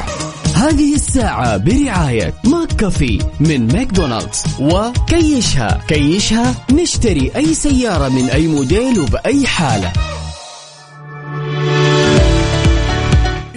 [0.54, 5.80] هذه الساعة برعاية McCafé من ماكدونالدز وكيشها.
[5.88, 9.92] كيشها نشتري أي سيارة من أي موديل وبأي حالة.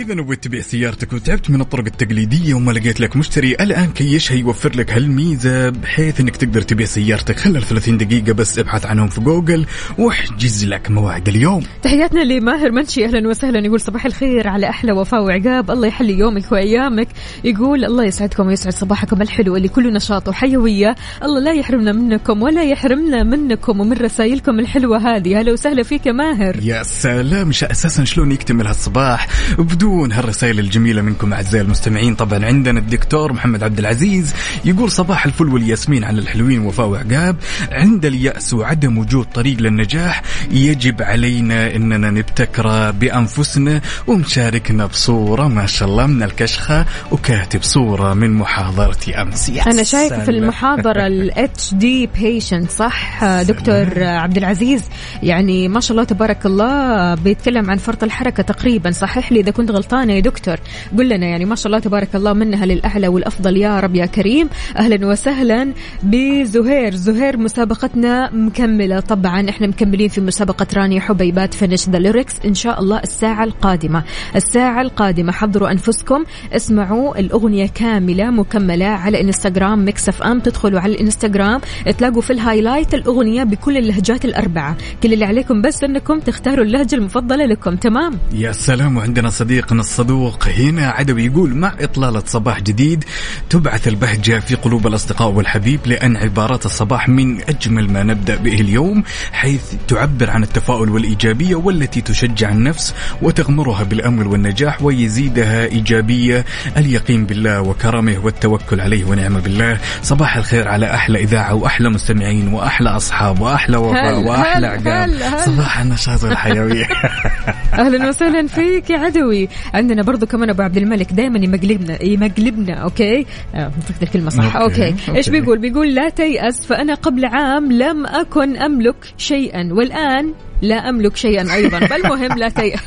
[0.01, 4.75] إذا نويت تبيع سيارتك وتعبت من الطرق التقليدية وما لقيت لك مشتري الآن كيشها يوفر
[4.75, 7.39] لك هالميزة؟ بحيث إنك تقدر تبيع سيارتك.
[7.39, 9.65] خلال 30 دقيقة بس ابحث عنهم في جوجل
[9.97, 11.63] واحجز لك موعد اليوم.
[11.81, 13.05] تحياتنا لماهر منشي.
[13.05, 13.59] أهلا وسهلا.
[13.59, 15.71] يقول صباح الخير على أحلى وفاء وعقاب.
[15.71, 17.07] الله يحلي يومك وأيامك.
[17.43, 20.95] يقول الله يسعدكم ويسعد صباحكم الحلو اللي كله نشاط وحيوية.
[21.23, 25.39] الله لا يحرمنا منكم ولا يحرمنا منكم ومن رسائلكم الحلوة هذه.
[25.39, 26.59] أهلا وسهلا فيك يا ماهر.
[26.63, 27.49] يا سلام.
[27.49, 29.27] أساسا شلون يكتمل هالصباح؟
[29.59, 32.15] بدون هالرسائل الجميلة منكم أعزائي المستمعين.
[32.15, 34.33] طبعا عندنا الدكتور محمد عبد العزيز
[34.65, 37.35] يقول صباح الفل والياسمين على الحلوين وفاء وعقاب.
[37.71, 45.89] عند اليأس وعدم وجود طريق للنجاح يجب علينا أننا نبتكر بأنفسنا ومشاركنا بصورة ما شاء
[45.89, 49.49] الله من الكشخة وكاتب صورة من محاضرتي أمس.
[49.49, 50.43] يا أنا شايفه في slide.
[50.43, 54.83] المحاضرة ال ADHD patient صح؟ دكتور عبد العزيز؟
[55.23, 59.71] يعني ما شاء الله تبارك الله بيتكلم عن فرط الحركة تقريبا صحح لي إذا كنت
[59.81, 60.57] غلطانه يا دكتور.
[60.97, 64.49] قل لنا يعني ما شاء الله تبارك الله منها للأعلى والأفضل يا رب يا كريم.
[64.77, 66.95] أهلا وسهلا بزهير.
[66.95, 68.99] زهير مسابقتنا مكملة.
[68.99, 74.03] طبعا إحنا مكملين في مسابقة راني حبيبات finish the lyrics إن شاء الله الساعة القادمة.
[74.35, 75.31] الساعة القادمة.
[75.31, 76.23] حضروا أنفسكم.
[76.55, 80.39] اسمعوا الأغنية كاملة مكملة على إنستغرام Mix FM.
[80.39, 81.61] تدخلوا على الإنستغرام.
[81.97, 84.77] تلاقوا في ال highlight الأغنية بكل اللهجات الأربعة.
[85.03, 87.75] كل اللي عليكم بس إنكم تختاروا اللهجة المفضلة لكم.
[87.75, 88.97] تمام؟ يا سلام.
[88.97, 93.03] وعندنا صديق صديقنا الصدوق هنا عدوي يقول مع إطلالة صباح جديد
[93.49, 99.03] تبعث البهجة في قلوب الأصدقاء والحبيب لأن عبارات الصباح من أجمل ما نبدأ به اليوم
[99.31, 106.45] حيث تعبر عن التفاؤل والإيجابية والتي تشجع النفس وتغمرها بالأمل والنجاح ويزيدها إيجابية.
[106.77, 109.77] اليقين بالله وكرمه والتوكل عليه ونعم بالله.
[110.03, 115.39] صباح الخير على أحلى إذاعة وأحلى مستمعين وأحلى أصحاب وأحلى وفاء وأحلى عقاب.
[115.45, 116.87] صباح النشاط والحيوية
[117.79, 119.49] أهلا وسهلا فيك يا عدوي.
[119.73, 124.55] عندنا برضو كمان أبو عبد الملك دائما يمقلبنا يمقلبنا أوكي؟ آه، نطقت الكلمة صح.
[124.55, 125.17] okay، okay, okay.
[125.17, 131.15] إيش بيقول؟ بيقول لا تيأس فأنا قبل عام لم أكن أملك شيئا والآن لا أملك
[131.15, 132.81] شيئا أيضا فالمهم لا تيأس.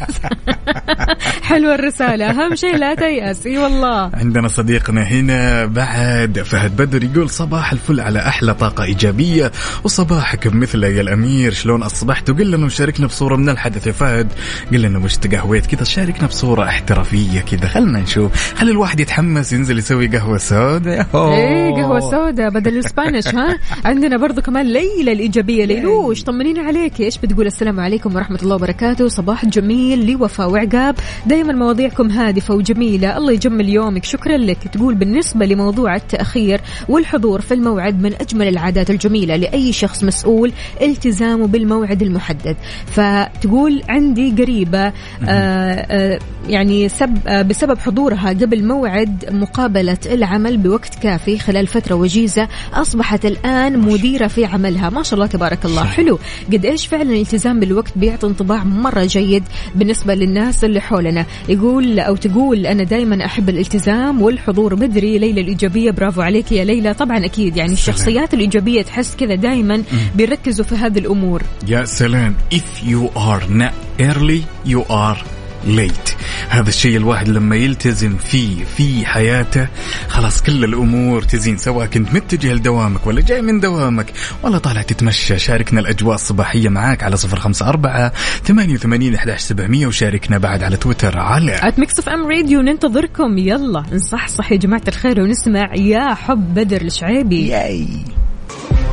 [1.43, 3.47] حلوة الرسالة أهم شيء لا تيأس.
[3.47, 4.11] إي والله.
[4.15, 9.53] عندنا صديقنا هنا بعد فهد بدر يقول صباح الفل على أحلى طاقة إيجابية
[9.85, 14.33] وصباحك بمثله يا الأمير شلون أصبحت؟ وقل لنا وشاركنا بصورة من الحدث يا فهد.
[14.73, 17.69] قل لنا وش تقهويت كذا؟ شاركنا بصورة احترافية كذا.
[17.69, 18.55] خلنا نشوف.
[18.55, 21.07] خلي الواحد يتحمس ينزل يسوي قهوة سوداء.
[21.15, 25.65] إيه قهوة سوداء بدل ال Spanish ها؟ عندنا برضو كمان ليلى الإيجابية.
[25.65, 29.09] ليلوش طمنينا عليك؟ إيش بتقول السلام عليكم ورحمة الله وبركاته.
[29.09, 30.95] صباح جميل لوفاء وعقاب.
[31.27, 33.17] دايما مواضيعكم هادفة وجميلة.
[33.17, 34.05] الله يجمل يومك.
[34.05, 34.59] شكرا لك.
[34.73, 41.47] تقول بالنسبة لموضوع التأخير والحضور في الموعد من أجمل العادات الجميلة لأي شخص مسؤول التزامه
[41.47, 42.57] بالموعد المحدد.
[42.87, 44.93] فتقول عندي قريبة آه
[45.29, 52.49] آه يعني سب آه بسبب حضورها قبل موعد مقابلة العمل بوقت كافي خلال فترة وجيزة
[52.75, 54.91] أصبحت الآن مديرة في عملها.
[54.91, 55.85] ما شاء الله تبارك الله.
[55.85, 56.19] حلو.
[56.53, 61.27] قد إيش فعلا الالتزام بالوقت بيعطي انطباع مرة جيد بالنسبة للناس اللي حولنا.
[61.49, 64.75] يقول أو تقول أنا دائما أحب الالتزام والحضور.
[64.75, 66.95] بدري ليلى الإيجابية برافو عليك يا ليلى.
[66.95, 69.83] طبعا أكيد يعني الشخصيات الإيجابية تحس كذا دائما
[70.15, 71.43] بيركزوا في هذه الأمور.
[71.69, 72.35] يا سلام.
[72.55, 75.19] If you are not early you are
[75.67, 76.15] late.
[76.49, 79.67] هذا الشيء الواحد لما يلتزم فيه في حياته
[80.09, 85.39] خلاص كل الأمور تزين سواء كنت متجه لدوامك ولا جاي من دوامك ولا طالع تتمشى.
[85.39, 88.13] شاركنا الأجواء الصباحية معاك على صفر خمسة أربعة
[88.45, 93.39] ثمانية وثمانين احداش سبعمئه وشاركنا بعد على تويتر على at Mix FM Radio ننتظركم.
[93.39, 97.55] يلا نصحصح يا جماعة الخير ونسمع يا حب بدر الشعيبي.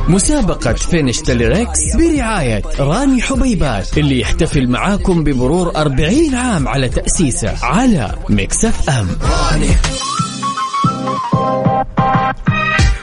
[0.08, 7.64] مسابقة finish the lyrics برعاية راني حبيبات اللي يحتفل معاكم بمرور 40 عام على تأسيسه
[7.64, 9.08] على Mix FM.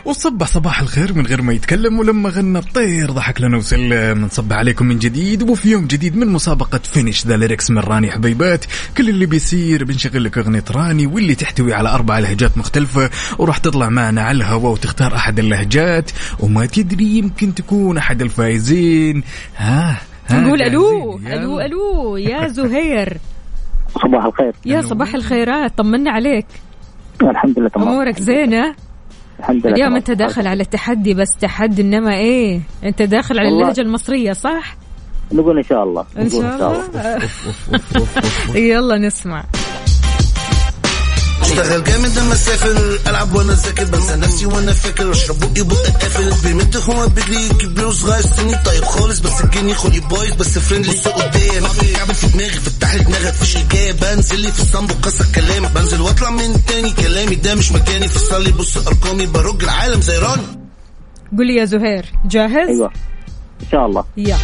[0.09, 4.85] وصبح صباح الخير من غير ما يتكلم ولما غنى الطير ضحك لنا وسلم نصبح عليكم
[4.85, 8.65] من جديد وفي يوم جديد من مسابقة finish the lyrics من راني حبيبات.
[8.97, 13.89] كل اللي بيصير بنشغل لك أغنية راني واللي تحتوي على أربع لهجات مختلفة وراح تطلع
[13.89, 16.11] معنا على الهواء وتختار أحد اللهجات.
[16.39, 19.23] وما تدري يمكن تكون أحد الفائزين.
[19.57, 21.17] ها ها نقول ألو.
[21.17, 23.17] ألو ألو يا زهير.
[24.03, 24.53] صباح الخير.
[24.65, 26.45] يا صباح الخيرات طمنا عليك.
[27.21, 27.87] الحمد لله تمام.
[27.87, 28.88] أمورك زينة؟
[29.39, 29.95] الحمد لله اليوم.
[29.95, 33.47] أنت داخل على التحدي بس تحدي إنما إيه؟ أنت داخل على.
[33.49, 34.75] اللهجة المصرية صح؟
[35.31, 37.19] نقول إن شاء الله إن نقول شاء الله.
[38.73, 39.43] يلا نسمع.
[41.41, 45.11] اشتغل جامد لما اسافر ألعب وأنا ذاكر بنسى نفسي وأنا فاكر.
[45.11, 49.19] أشرب بقي بقى قافل بيمد هو بيجري كبير صغير سني طيب خالص.
[49.19, 51.63] بس الجني خلي بايظ بس فريندلي بص قدام.
[51.95, 56.01] كعب في دماغي فتح لي دماغك فيش اجابه بنزل لي في الصنب وكسر كلام بنزل
[56.01, 58.07] واطلع من تاني كلامي ده مش مكاني.
[58.07, 60.43] فصل لي بص أرقامي برج العالم زي راني.
[61.37, 62.91] قول لي يا زهير جاهز؟ أيوه.
[63.61, 64.03] إن شاء الله.
[64.17, 64.37] يلا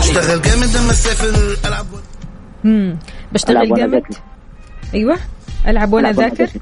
[0.00, 2.04] اشتغل جامد لما اسافر ألعب وأنا
[2.64, 2.98] امم
[3.32, 4.02] بشتغل جامد.
[4.94, 5.18] أيوه.
[5.66, 6.60] ألعب وأنا ألعب وأنا ذاكر ذاكر.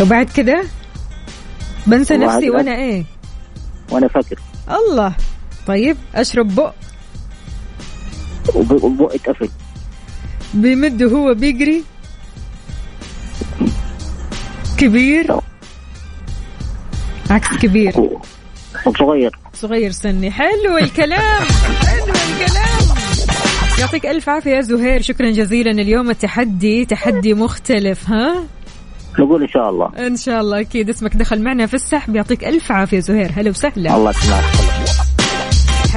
[0.00, 0.64] وبعد كده
[1.86, 3.04] بنسى نفسي؟ وأنا إيه؟
[3.90, 4.40] وأنا فاكر.
[4.70, 5.14] الله.
[5.66, 6.72] طيب أشرب بق.
[8.54, 9.48] وب- وبقي اتقفل.
[10.54, 11.84] بيمد هو بيجري.
[14.78, 15.36] كبير.
[17.30, 18.20] عكس كبير.
[18.86, 20.30] وصغير صغير سني.
[20.30, 21.44] حلو الكلام.
[21.86, 22.77] حلو الكلام.
[23.80, 25.02] يعطيك ألف عافية يا زهير.
[25.02, 25.70] شكرا جزيلا.
[25.70, 28.44] اليوم التحدي تحدي مختلف ها؟
[29.18, 30.06] نقول إن شاء الله.
[30.06, 30.60] إن شاء الله.
[30.60, 32.16] أكيد اسمك دخل معنا في السحب.
[32.16, 33.30] يعطيك ألف عافية زهير.
[33.36, 33.96] هلا وسهلا.
[33.96, 34.77] الله يسلمك.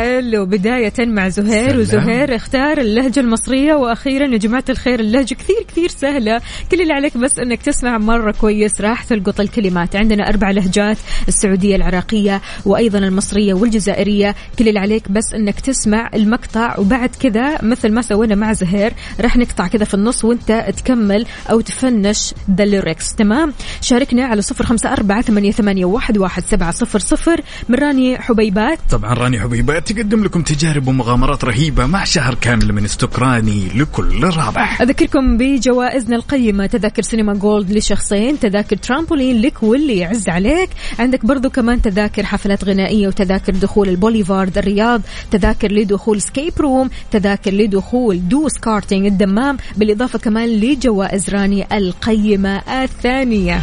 [0.02, 1.80] حلو بداية مع زهير سلام.
[1.80, 6.42] وزهير اختار اللهجة المصرية وأخيرا يا جماعة الخير اللهجة كثير كثير سهلة.
[6.72, 9.96] كل اللي عليك بس أنك تسمع مرة كويس راح تلقط الكلمات.
[9.96, 14.36] عندنا أربع لهجات السعودية العراقية وأيضا المصرية والجزائرية.
[14.60, 19.38] كل اللي عليك بس أنك تسمع المقطع وبعد كذا مثل ما سوينا مع زهير راح
[19.38, 24.66] نقطع كذا في النص وأنت تكمل أو ت finish the lyrics تمام؟ شاركنا على صفر
[24.66, 27.42] خمسة أربعة ثمانية, ثمانية واحد, واحد سبعة صفر صفر.
[27.70, 28.80] من راني حبيبات.
[28.92, 29.91] طبعا راني حبيبات.
[29.94, 36.16] تقدم لكم تجارب ومغامرات رهيبة مع شهر كامل من stock راني لكل رابح أذكركم بجوائزنا
[36.16, 36.66] القيمة.
[36.66, 40.70] تذاكر سينما gold لشخصين تذاكر ترامبولين لك واللي يعز عليك.
[41.00, 45.02] عندك برضو كمان تذاكر حفلات غنائية وتذاكر دخول البوليفارد الرياض
[45.32, 53.62] تذاكر لدخول escape room تذاكر لدخول دوس كارتينج الدمام بالإضافة كمان لجوائز راني القيمة الثانية.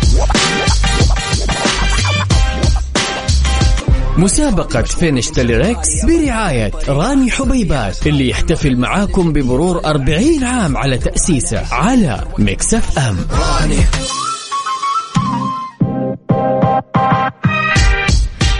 [4.18, 11.74] مسابقة Finish the Lyrics برعاية راني حبيبات اللي يحتفل معاكم بمرور 40 عام على تأسيسه
[11.74, 13.16] على Mix FM.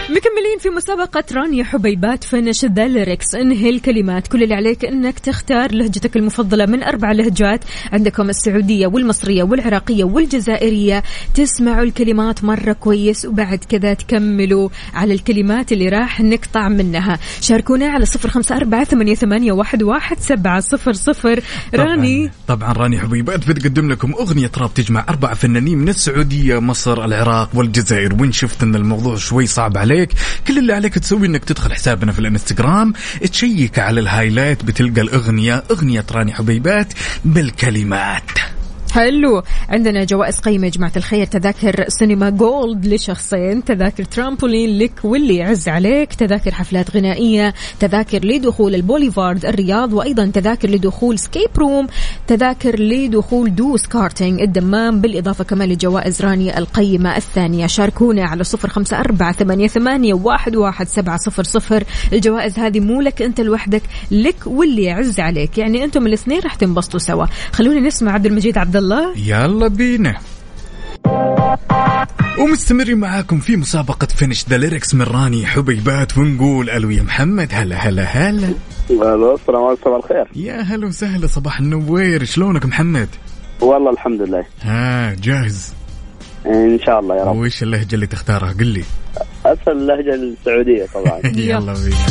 [0.09, 0.28] مكملين
[0.59, 4.27] في مسابقة راني حبيبات Finish the Lyrics انهي الكلمات.
[4.27, 7.65] كل اللي عليك انك تختار لهجتك المفضلة من أربع لهجات.
[7.91, 11.03] عندكم السعودية والمصرية والعراقية والجزائرية.
[11.33, 17.19] تسمعوا الكلمات مرة كويس وبعد كذا تكملوا على الكلمات اللي راح نقطع منها.
[17.41, 21.43] شاركونا على صفر خمسة أربعة ثمانية, ثمانية واحد, واحد سبعة صفر صفر.
[21.75, 22.31] راني.
[22.47, 27.49] طبعا, طبعا راني حبيبات بتقدم لكم أغنية راب تجمع أربع فنانين من السعودية مصر العراق
[27.53, 28.21] والجزائر.
[28.21, 30.09] وين شفت أن الموضوع شوي صعب عليك
[30.49, 32.93] كل اللي عليك تسوي أنك تدخل حسابنا في الانستغرام
[33.31, 36.93] تشيك على ال highlight بتلقى الأغنية أغنية راني حبيبات
[37.25, 38.29] بالكلمات.
[38.91, 39.43] حلو.
[39.69, 41.25] عندنا جوائز قيمة يا جماعة الخير.
[41.25, 43.63] تذاكر سينما gold لشخصين.
[43.63, 46.13] تذاكر ترامبولين لك واللي يعز عليك.
[46.13, 47.53] تذاكر حفلات غنائية.
[47.79, 49.93] تذاكر لدخول البوليفارد الرياض.
[49.93, 51.87] وأيضا تذاكر لدخول escape room
[52.27, 55.01] تذاكر لدخول دوس كارتينج الدمام.
[55.01, 57.67] بالإضافة كمان لجوائز راني القيمة الثانية.
[57.67, 61.83] شاركونا على صفر خمسة أربعة ثمانية, ثمانية واحد, واحد سبعة صفر صفر.
[62.13, 65.57] الجوائز هذه مو لك أنت لوحدك لك واللي يعز عليك.
[65.57, 67.25] يعني أنتم الاثنين راح تنبسطوا سوا.
[67.51, 69.17] خلونا نسمع عبد المجيد عبد الله.
[69.17, 70.15] يلا بينا.
[72.39, 77.49] ومستمرين معاكم في مسابقة Finish the Lyrics من راني حبيبات ونقول ألو يا محمد.
[77.51, 78.53] هلا هلا هلا.
[78.89, 80.27] ألو السلام عليكم صباح الخير.
[80.35, 82.23] يا هلا وسهلا صباح النوير.
[82.23, 83.09] شلونك محمد؟
[83.61, 84.45] والله الحمد لله.
[84.61, 85.73] ها جاهز؟
[86.45, 87.35] إن شاء الله يا رب.
[87.35, 88.83] وش اللهجة اللي تختارها؟ قل لي.
[89.45, 91.21] اسهل اللهجة السعودية طبعا.
[91.35, 92.05] يلا بينا.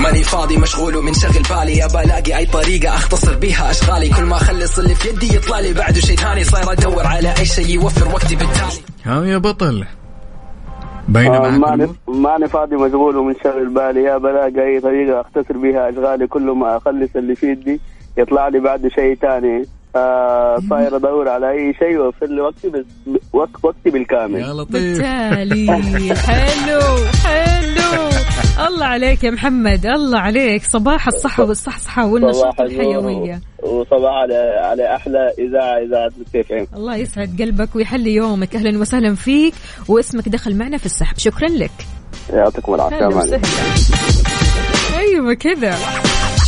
[0.00, 1.84] ماني فاضي مشغول ومنشغل بالي.
[1.84, 4.08] ابى الاقي أي طريقة أختصر بيها أشغالي.
[4.08, 6.44] كل ما أخلص اللي في يدي يطلع لي بعده شيء ثاني.
[6.44, 8.80] صاير أدور على أي شيء يوفر وقتي بالتالي.
[9.04, 9.84] ها يا بطل.
[11.08, 14.02] باينة آه، ماني؟ ماني فاضي مشغول ومنشغل بالي.
[14.02, 16.26] يا بلاقي أي طريقة أختصر بيها أشغالي.
[16.26, 17.80] كل ما أخلص اللي في يدي
[18.18, 19.64] يطلع لي بعده شيء ثاني.
[19.96, 22.84] آه صاير أدور على أي شيء يوفر لي وقتي بس
[23.32, 24.40] وقت وقتي بالكامل.
[24.40, 24.72] يا لطيف.
[24.74, 26.14] بالتالي.
[26.16, 26.80] حلو
[27.24, 28.10] حلو.
[28.58, 30.64] الله عليك يا محمد الله عليك.
[30.64, 36.10] صباح الصحة والصحصحة والنشاط والحيوية وصباح على على أحلى اذاعه إذاعة
[36.52, 38.56] ام الله يسعد قلبك ويحلي يومك.
[38.56, 39.54] أهلا وسهلا فيك.
[39.88, 41.18] واسمك دخل معنا في السحب.
[41.18, 41.70] شكرا لك.
[42.32, 43.40] يعطيكم العافية.
[44.98, 45.76] أيوه كذا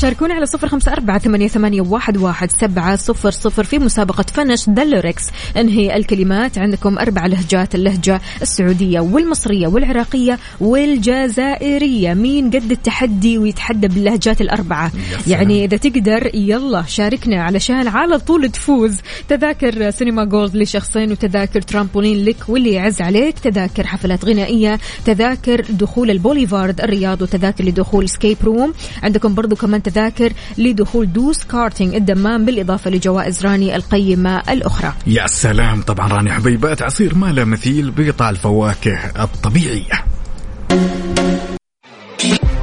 [0.00, 4.68] شاركونا على صفر خمسة أربعة ثمانية, ثمانية واحد, واحد سبعة صفر صفر في مسابقة Finish
[4.68, 5.22] the Lyrics
[5.56, 12.14] انهي الكلمات عندكم؟ أربع لهجات اللهجة السعودية والمصرية والعراقية والجزائرية.
[12.14, 14.92] مين قد التحدي ويتحدى باللهجات الأربعة.
[15.26, 18.96] يعني إذا تقدر يلا شاركنا علشان على طول تفوز.
[19.28, 23.38] تذاكر سينما gold لشخصين وتذاكر ترامبولين لك واللي يعز عليك.
[23.38, 28.72] تذاكر حفلات غنائية تذاكر دخول البوليفارد الرياض وتذاكر لدخول escape room.
[29.02, 34.92] عندكم برضو كمان تذاكر لدخول دوس كارتينج الدمام بالإضافة لجوائز راني القيمة الأخرى.
[35.06, 35.82] يا سلام.
[35.82, 40.04] طبعا راني حبيبات عصير ما له مثيل بقطع الفواكه الطبيعية.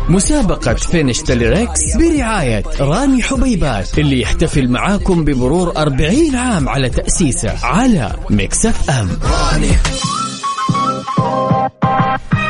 [0.09, 7.65] مسابقة Finish the Lyrics برعاية راني حبيبات اللي يحتفل معاكم بمرور 40 عام على تأسيسه
[7.65, 9.09] على Mix FM.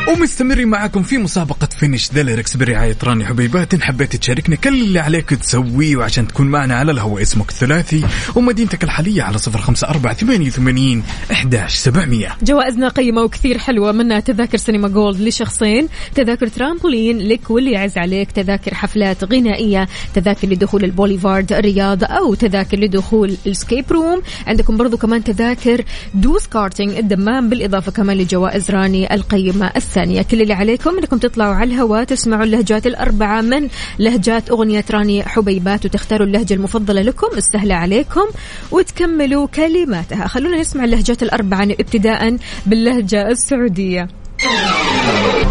[0.08, 4.98] ومستمرين معكم في مسابقة Finish the Lyrics برعاية راني حبيبات إن حبيت تشاركنا كل اللي
[4.98, 7.22] عليك تسويه وعشان تكون معنا على الهواء.
[7.22, 12.36] اسمك الثلاثي ومدينتك الحالية على صفر خمسة أربعة ثمانية وثمانين إحداش سبعمية.
[12.42, 13.92] جوائزنا قيمة وكثير حلوة.
[13.92, 20.48] منها تذاكر سينما gold لشخصين تذاكر ترامبولين لك واللي يعز عليك تذاكر حفلات غنائية تذاكر
[20.48, 24.22] لدخول البوليفارد الرياض أو تذاكر لدخول ال escape room.
[24.46, 30.22] عندكم برضو كمان تذاكر دوس كارتينج الدمام بالإضافة كمان لجوائز راني القيمة الثانية.
[30.22, 35.84] كل اللي عليكم أنكم تطلعوا على الهواء تسمعوا اللهجات الأربعة من لهجات أغنية راني حبيبات
[35.84, 38.26] وتختاروا اللهجة المفضلة لكم السهلة عليكم
[38.70, 40.26] وتكملوا كلماتها.
[40.26, 44.08] خلونا نسمع اللهجات الأربعة ابتداء باللهجة السعودية.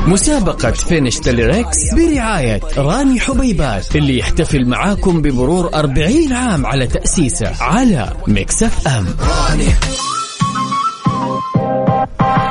[0.07, 7.63] مسابقة Finish the Lyrics برعاية راني حبيبات اللي يحتفل معاكم بمرور 40 عام على تأسيسه
[7.63, 9.05] على Mix FM.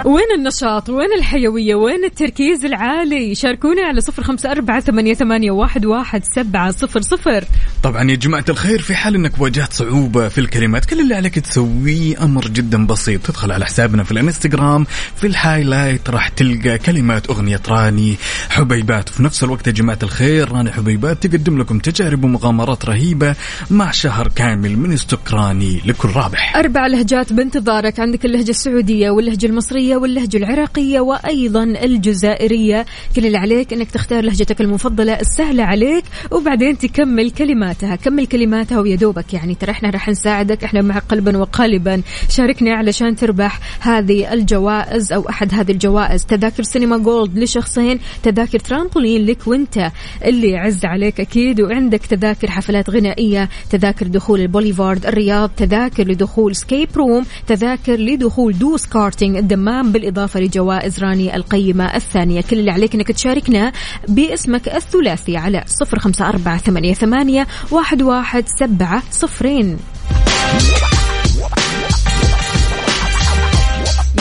[0.05, 5.87] وين النشاط؟ وين الحيوية؟ وين التركيز العالي؟ شاركونا على صفر خمسة أربعة ثمانية, ثمانية واحد,
[5.87, 7.45] واحد سبعة صفر صفر.
[7.83, 10.85] طبعا يا جماعة الخير في حال إنك واجهت صعوبة في الكلمات.
[10.85, 13.27] كل اللي عليك تسويه أمر جدا بسيط.
[13.27, 14.87] تدخل على حسابنا في الإنستغرام
[15.17, 18.17] في الهايلايت راح تلقى كلمات أغنية راني
[18.51, 19.11] حبيبات.
[19.11, 23.35] وفي نفس الوقت يا جماعة الخير راني حبيبات تقدم لكم تجارب ومغامرات رهيبة
[23.71, 26.57] مع شهر كامل من استقراني لكل رابح.
[26.57, 28.01] أربع لهجات بانتظارك.
[28.01, 32.87] عندك اللهجة السعودية واللهجة المصرية واللهجة العراقية وأيضا الجزائرية.
[33.17, 37.97] كل اللي عليك أنك تختار لهجتك المفضلة السهلة عليك وبعدين تكمل كلماتها.
[37.97, 39.55] كمل كلماتها ويا دوبك يعني.
[39.55, 42.03] ترى إحنا راح نساعدك إحنا معك قلبا وقالبا.
[42.29, 46.25] شاركنا علشان تربح هذه الجوائز أو أحد هذه الجوائز.
[46.25, 49.91] تذاكر سينما gold لشخصين تذاكر ترامبولين لك وأنت.
[50.25, 56.89] اللي يعز عليك أكيد وعندك تذاكر حفلات غنائية تذاكر دخول البوليفارد الرياض تذاكر لدخول escape
[56.97, 62.41] room تذاكر لدخول دوس كارتينج الدمام بالإضافة لجوائز راني القيمة الثانية.
[62.41, 63.73] كل اللي عليك أنك تشاركنا
[64.09, 69.79] باسمك الثلاثي على صفر خمسة أربعة ثمانية, ثمانية واحد, واحد سبعة صفرين.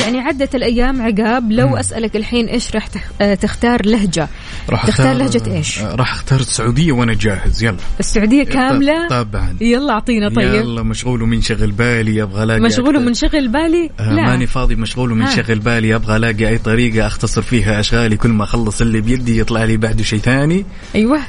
[0.04, 4.28] يعني عدت الأيام عقاب لو أسألك الحين إيش راح تخ- آه، تختار لهجة
[4.70, 10.30] راح تختار لهجة إيش راح اختار السعودية وأنا جاهز يلا السعودية كاملة طبعا يلا أعطينا
[10.30, 12.98] طيب يلا مشغول ومنشغل بالي أبغى الاقي مشغول.
[12.98, 15.12] ومنشغل بالي آه لا ماني فاضي مشغول.
[15.12, 19.64] ومنشغل بالي أبغى الاقي اي طريقه اختصر فيها اشغالي كل ما اخلص اللي بيدي يطلع
[19.64, 21.20] لي بعده شيء ثاني أيوه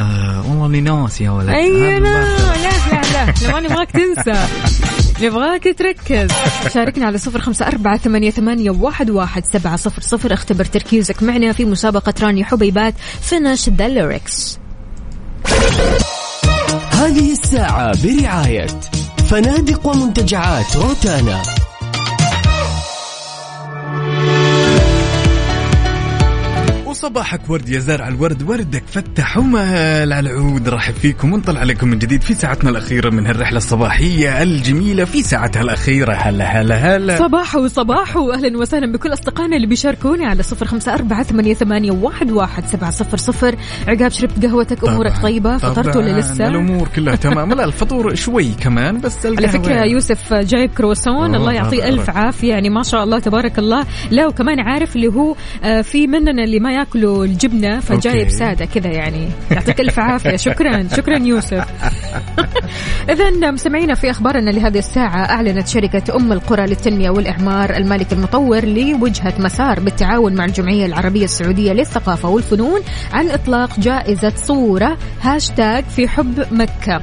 [0.00, 4.44] آه والله اني ناسي يا ولد هذا لا لا لا لا ما نبغاك تنسى
[5.22, 6.30] نبغاك تركز.
[6.74, 10.32] شاركنا على صفر خمسة أربعة ثمانية, ثمانية واحد, واحد سبعة صفر صفر.
[10.32, 14.58] اختبر تركيزك معنا في مسابقة راني حبيبات Finish the Lyrics
[16.90, 18.66] هذه الساعة برعاية
[19.30, 21.42] فنادق ومنتجعات روتانا.
[27.02, 30.68] وصباحك ورد يا زارع الورد وردك فتح ومال على العود.
[30.68, 35.62] رحب فيكم ونطلع عليكم من جديد في ساعتنا الأخيرة من هالرحلة الصباحية الجميلة في ساعتها
[35.62, 36.12] الأخيرة.
[36.12, 37.18] هلا هلا هلا.
[37.18, 42.30] صباح وصباح واهلا وسهلا بكل أصدقائنا اللي بيشاركونا على صفر خمسة أربعة ثمانية, ثمانية واحد,
[42.30, 43.56] واحد سبعة صفر صفر.
[43.88, 47.52] عقاب شربت قهوتك؟ أمورك طبعاً، طيبة فطرت ولا لسه؟ الأمور كلها تمام.
[47.54, 52.10] لا الفطور شوي كمان بس على فكرة يوسف جايب كروسون أوه، الله يعطيه ألف.
[52.10, 53.86] عافية يعني ما شاء الله تبارك الله.
[54.10, 58.28] لا وكمان عارف اللي هو آه، في مننا اللي ما ياكلوا الجبنة فجايب.
[58.28, 59.28] سادة كذا يعني.
[59.50, 60.36] يعطيك ألف عافية.
[60.36, 60.88] شكرا.
[60.96, 61.64] شكرا يوسف.
[63.10, 69.34] إذا مستمعينا في أخبارنا لهذه الساعة أعلنت شركة أم القرى للتنمية والإعمار المالك المطور لوجهة
[69.38, 72.80] مسار بالتعاون مع الجمعية العربية السعودية للثقافة والفنون
[73.12, 77.00] عن إطلاق جائزة صورة هاشتاج في حب مكة.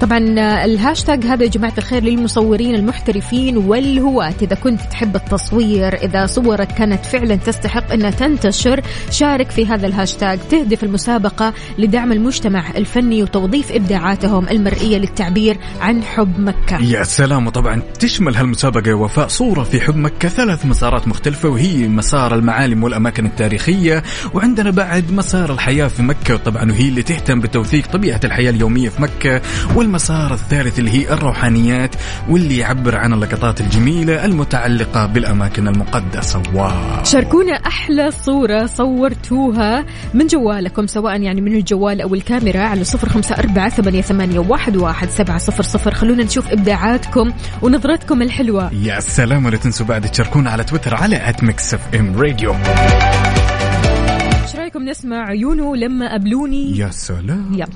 [0.00, 0.18] طبعا
[0.64, 4.34] الهاشتاج هذا يا جماعة الخير للمصورين المحترفين والهواة.
[4.42, 8.80] إذا كنت تحب التصوير إذا صورك كانت فعلا تستحق أنها تنتشر
[9.10, 15.31] شارك في هذا الهاشتاج تهدف المسابقة لدعم المجتمع الفني وتوظيف إبداعاتهم المرئية للتعبير.
[15.80, 16.82] عن حب مكة.
[16.82, 20.28] يا سلام وطبعا تشمل هالمسابقة وفاء صورة في حب مكة.
[20.28, 24.02] ثلاث مسارات مختلفة وهي مسار المعالم والأماكن التاريخية
[24.34, 29.02] وعندنا بعد مسار الحياة في مكة طبعا وهي اللي تهتم بتوثيق طبيعة الحياة اليومية في
[29.02, 29.40] مكة.
[29.74, 31.94] والمسار الثالث اللي هي الروحانيات
[32.28, 36.42] واللي يعبر عن اللقطات الجميلة المتعلقة بالأماكن المقدسة.
[36.54, 37.04] واو.
[37.04, 43.34] شاركونا أحلى صورة صورتوها من جوالكم سواء يعني من الجوال أو الكاميرا على صفر خمسة
[43.34, 45.94] أربعة ثمانية, ثمانية واحد, واحد سبعة صفر صفر.
[45.94, 48.74] خلونا نشوف إبداعاتكم ونظرتكم الحلوة.
[48.74, 52.54] يا سلام ولا تنسوا بعد تشاركونا على تويتر على @Mix FM Radio
[54.42, 57.52] إيش رأيكم نسمع عيونه لما قابلوني؟ يا سلام.
[57.54, 57.66] يلا.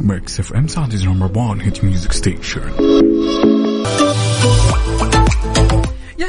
[0.00, 2.60] Mix FM Saudi's number 1 hit music station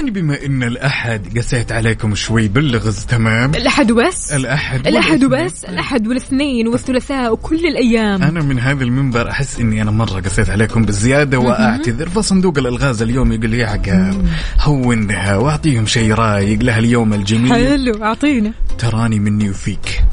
[0.03, 5.25] يعني بما إن الأحد قسيت عليكم شوي باللغز تمام؟ الأحد وبس الأحد والإثنين.
[5.25, 8.23] وبس الأحد والإثنين والثلاثاء وكل الأيام.
[8.23, 13.31] أنا من هذا المنبر أحس إني أنا مرة قسيت عليكم بالزياده وأعتذر فصندوق الألغاز اليوم
[13.31, 14.27] يقول لي يا عقاب
[14.59, 17.53] هونها وأعطيهم شيء رايق لها اليوم الجميل.
[17.53, 18.53] حلو أعطينا.
[18.77, 20.03] تراني مني وفيك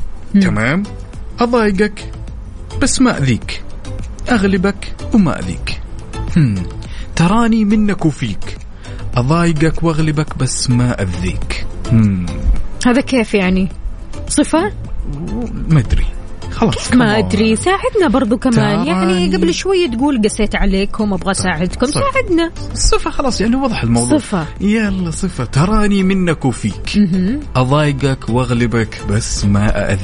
[0.41, 0.83] تمام؟
[1.41, 2.13] أضايقك
[2.83, 3.63] بس ما أذيك
[4.31, 5.81] أغلبك وما أذيك.
[6.37, 6.55] هم.
[7.17, 8.59] تراني منك وفيك.
[9.21, 11.67] أضايقك وأغلبك بس ما أذيك.
[11.93, 12.27] هم.
[12.87, 13.69] هذا كيف يعني؟
[14.29, 14.73] صفة؟
[15.69, 16.07] ما أدري.
[16.51, 17.19] خلاص ما.
[17.19, 17.57] أدري.
[17.57, 18.87] ساعدنا برضو كمان.
[18.87, 19.37] يعني.
[19.37, 21.87] قبل شوي تقول قسيت عليكم أبغى أساعدكم.
[21.87, 22.01] صح.
[22.01, 22.51] ساعدنا.
[22.75, 24.19] صفة خلاص يعني وضح الموضوع.
[24.19, 24.47] صفة.
[24.61, 25.45] يلا صفة.
[25.45, 26.97] تراني منك وفيك.
[26.97, 27.41] مهم.
[27.57, 29.99] أضايقك وأغلبك بس ما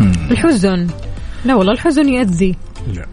[0.00, 0.14] هم.
[0.30, 0.86] الحزن.
[1.44, 2.56] لا والله الحزن يأذي.
[2.94, 3.06] لا.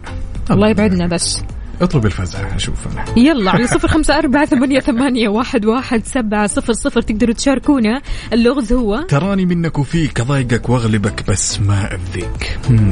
[0.50, 1.42] الله يبعدنا بس.
[1.82, 2.86] اطلب الفزعة أشوف.
[2.92, 8.02] أنا يلا على صفر خمسة أربعة ثمانية, ثمانية واحد, واحد سبعة صفر صفر تقدروا تشاركونا.
[8.32, 12.58] اللغز هو تراني منك وفيك اضايقك واغلبك بس ما أذيك.
[12.70, 12.90] مم.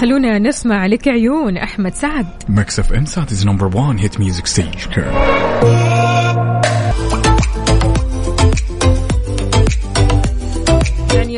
[0.00, 2.26] خلونا نسمع لك عيون أحمد سعد.
[2.48, 4.74] Mix FM Saudi's number 1 hit music station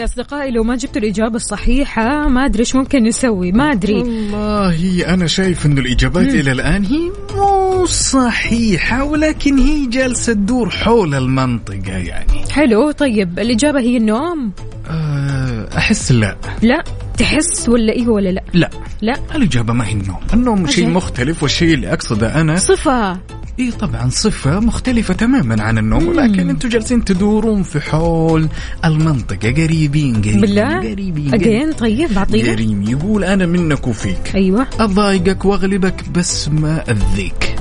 [0.01, 3.95] يا أصدقائي لو ما جبتوا الإجابة الصحيحة ما أدري إيش ممكن نسوي ما أدري.
[3.95, 11.15] والله أنا شايف انه الإجابات إلى الآن هي مو صحيحة ولكن هي جالسة تدور حول
[11.15, 12.51] المنطقة يعني.
[12.51, 14.53] حلو طيب الإجابة هي النوم.
[14.91, 16.37] أه، أحس لا.
[16.63, 16.85] لا
[17.19, 18.71] تحس ولا إيه ولا لا؟ لا.
[19.03, 19.17] لا.
[19.35, 20.21] الإجابة ما هي النوم.
[20.35, 20.89] النوم شيء.
[20.89, 23.21] مختلف والشيء اللي أقصده أنا صفة.
[23.61, 28.49] إيه طبعا صفة مختلفة تماما عن النوم ولكن أنتم جالسين تدورون في حول
[28.85, 34.35] المنطقة قريبين قريبين بالله؟ قريبين أجين طيب بعطينا قريب يقول أنا منك وفيك.
[34.35, 34.67] أيوة.
[34.81, 37.57] أضايقك وأغلبك بس ما أذيك.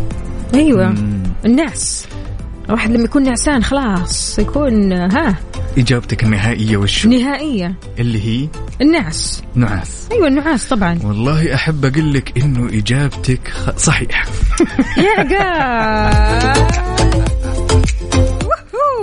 [0.54, 0.96] أيوة.
[1.46, 2.08] النعس
[2.70, 5.36] الواحد لما يكون نعسان خلاص يكون ها.
[5.78, 7.76] إجابتك النهائية وشو؟ نهائية.
[8.00, 8.48] اللي هي؟
[8.82, 9.44] النعس.
[9.56, 11.00] نعاس أيوة النعاس طبعا.
[11.04, 14.26] والله أحب أقول لك إنه إجابتك خ- صحيحة
[14.98, 15.24] يا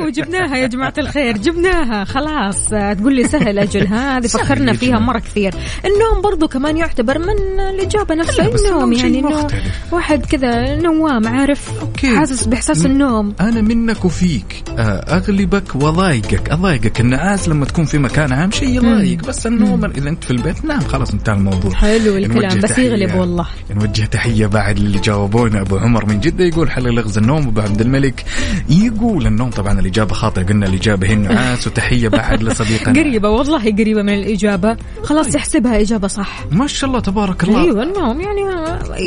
[0.00, 2.68] وهو، جبناها يا جماعة الخير جبناها خلاص.
[2.68, 4.72] تقول لي سهل أجل هذه فكرنا.
[4.72, 5.54] فيها مرة كثير.
[5.84, 9.62] النوم برضو كمان يعتبر من الإجابة نفسها النوم يعني مختلف.
[9.92, 12.16] واحد كذا نوام عارف أوكي.
[12.16, 13.34] حاسس بإحساس م- النوم.
[13.40, 14.62] أنا منك وفيك.
[14.78, 16.50] آه، أغلبك وضايقك.
[16.50, 20.64] أضايقك النعاس لما تكون في مكان عام شيء يضايق بس النوم إذا أنت في البيت
[20.64, 21.74] نام خلاص انتهى الموضوع.
[21.74, 23.46] حلو الكلام بس يغلب والله.
[23.70, 27.80] نوجه تحية بعد اللي جاوبونا أبو عمر من جدة يقول حل لغز النوم أبو عبد
[27.80, 28.24] الملك
[28.70, 33.00] يقول النوم طبعا الإجابة خاطئة قلنا الإجابة هي النعاس وتحية بعد لصديقنا.
[33.00, 34.76] قريبة والله قريبة من الإجابة.
[35.02, 36.44] خلاص احسبها إجابة صح.
[36.50, 37.64] ما شاء الله تبارك الله.
[37.64, 38.40] أيوة النوم يعني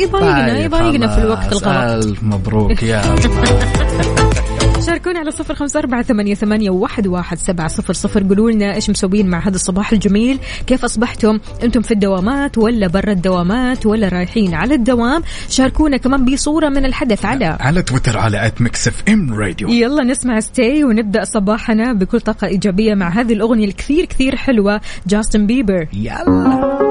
[0.02, 1.62] يضايقنا طيب، يضايقنا في الوقت خلاص.
[1.62, 2.04] الغلط.
[2.06, 4.40] ألف مبروك يا الله
[4.80, 8.22] شاركونا على صفر خمسة أربعة ثمانية, ثمانية واحد, واحد سبعة صفر صفر.
[8.22, 10.38] قولوا لنا إيش مسوين مع هذا الصباح الجميل.
[10.66, 16.68] كيف أصبحتم؟ أنتم في الدوامات ولا برا الدوامات ولا رايحين على الدوام؟ شاركونا كمان بصورة
[16.68, 21.92] من الحدث على على تويتر على at Mix FM Radio يلا نسمع ستي ونبدأ صباحنا
[21.92, 24.80] بكل طاقة إيجابية مع هذه الأغنية الكثير كثير حلوة.
[25.06, 26.89] جاستن بيبر يلا.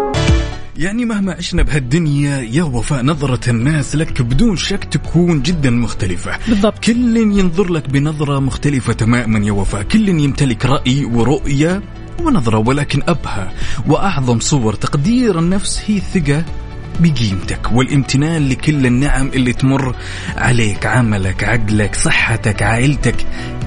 [0.79, 6.37] يعني مهما عشنا بهالدنيا يا وفاء نظرة الناس لك بدون شك تكون جدا مختلفة.
[6.47, 6.79] بالضبط.
[6.79, 9.83] كل ينظر لك بنظرة مختلفة تماما يا وفاء.
[9.83, 11.81] كل يمتلك رأي ورؤية
[12.21, 13.51] ونظرة ولكن أبهى
[13.87, 16.45] وأعظم صور تقدير النفس هي الثقة
[16.99, 19.95] بقيمتك والامتنان لكل النعم اللي تمر
[20.37, 23.15] عليك عملك عقلك صحتك عائلتك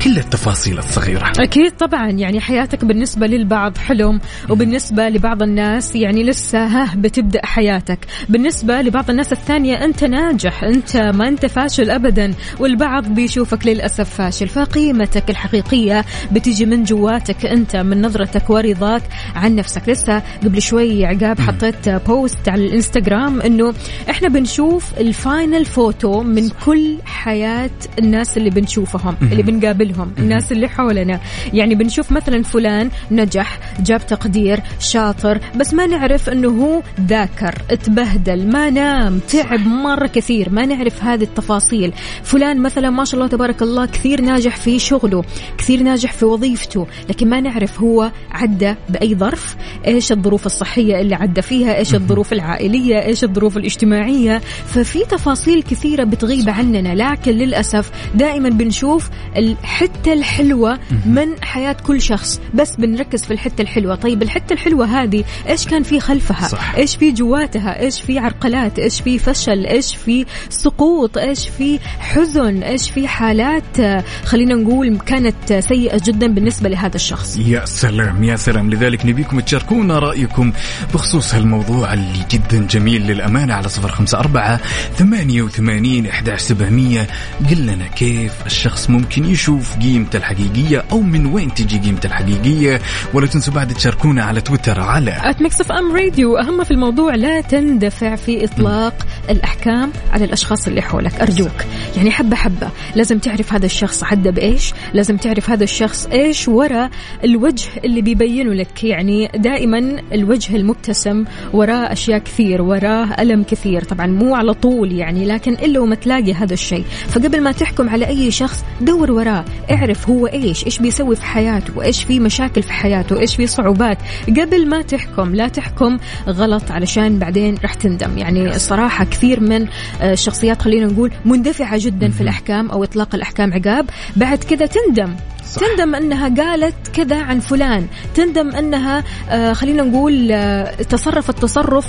[0.05, 1.33] كل التفاصيل الصغيرة.
[1.39, 4.21] أكيد طبعا يعني حياتك بالنسبة للبعض حلم
[4.51, 7.99] وبالنسبة لبعض الناس يعني لسه ها بتبدأ حياتك.
[8.29, 14.49] بالنسبة لبعض الناس الثانية أنت ناجح أنت ما أنت فاشل أبدا والبعض بيشوفك للأسف فاشل.
[14.49, 19.03] فقيمتك الحقيقية بتيجي من جواتك أنت من نظرتك ورضاك
[19.35, 19.89] عن نفسك.
[19.89, 23.22] لسه قبل شوي عقاب حطيت post على الإنستغرام.
[23.29, 23.75] أنه
[24.11, 30.69] إحنا بنشوف ال final photo من كل حياة الناس اللي بنشوفهم اللي بنقابلهم الناس اللي
[30.69, 31.21] حولنا.
[31.53, 38.47] يعني بنشوف مثلا فلان نجح جاب تقدير شاطر بس ما نعرف إنه هو ذاكر اتبهدل
[38.53, 41.93] ما نام تعب مرة كثير ما نعرف هذه التفاصيل.
[42.23, 45.25] فلان مثلا ما شاء الله تبارك الله كثير ناجح في شغله
[45.59, 49.57] كثير ناجح في وظيفته لكن ما نعرف هو عدى بأي ظرف
[49.87, 56.05] إيش الظروف الصحية اللي عدى فيها إيش الظروف العائلية إيش الظروف الاجتماعية؟ ففي تفاصيل كثيرة
[56.05, 63.31] بتغيب عننا لكن للأسف دائما بنشوف الحتة الحلوة من حياة كل شخص بس بنركز في
[63.31, 63.95] الحتة الحلوة.
[63.95, 66.75] طيب الحتة الحلوة هذه إيش كان في خلفها؟ صح.
[66.75, 72.63] إيش في جواتها؟ إيش في عرقلات؟ إيش في فشل؟ إيش في سقوط؟ إيش في حزن؟
[72.63, 77.39] إيش في حالات؟ خلينا نقول كانت سيئة جدا بالنسبة لهذا الشخص.
[77.39, 78.71] يا سلام يا سلام.
[78.71, 80.53] لذلك نبيكم تشاركونا رأيكم
[80.95, 82.92] بخصوص هالموضوع اللي جدا جميل.
[82.99, 84.61] للأمانة على صفر خمسة أربعة
[84.97, 87.07] ثمانية وثمانين إحدى سبعمية.
[87.51, 92.81] قل لنا كيف الشخص ممكن يشوف قيمته الحقيقية أو من وين تجي قيمته الحقيقية.
[93.15, 97.41] ولا تنسوا بعد تشاركونا على تويتر على at Mix FM Radio أهم في الموضوع لا
[97.41, 101.21] تندفع في إطلاق الأحكام على الأشخاص اللي حولك.
[101.21, 101.65] أرجوك.
[101.97, 102.71] يعني حبة حبة.
[102.95, 104.73] لازم تعرف هذا الشخص عدى بإيش.
[104.95, 106.91] لازم تعرف هذا الشخص إيش وراء
[107.25, 108.85] الوجه اللي بيبينه لك.
[108.85, 112.63] يعني دائما الوجه المبتسم وراه أشياء كثير.
[112.63, 113.85] وراه ألم كثير.
[113.85, 116.85] طبعا مو على طول يعني لكن إلا وما تلاقي هذا الشيء.
[117.09, 119.45] فقبل ما تحكم على أي شخص دور وراه.
[119.71, 123.99] اعرف هو إيش إيش بيسوي في حياته وإيش في مشاكل في حياته إيش في صعوبات.
[124.29, 128.19] قبل ما تحكم لا تحكم غلط علشان بعدين راح تندم.
[128.19, 129.67] يعني الصراحة كثير من
[130.01, 133.91] آه، الشخصيات خلينا نقول مندفعة جدا في الأحكام أو إطلاق الأحكام عقاب.
[134.17, 135.15] بعد كذا تندم.
[135.45, 135.61] صح.
[135.61, 137.87] تندم أنها قالت كذا عن فلان.
[138.15, 141.87] تندم أنها آه خلينا نقول آه تصرفت تصرف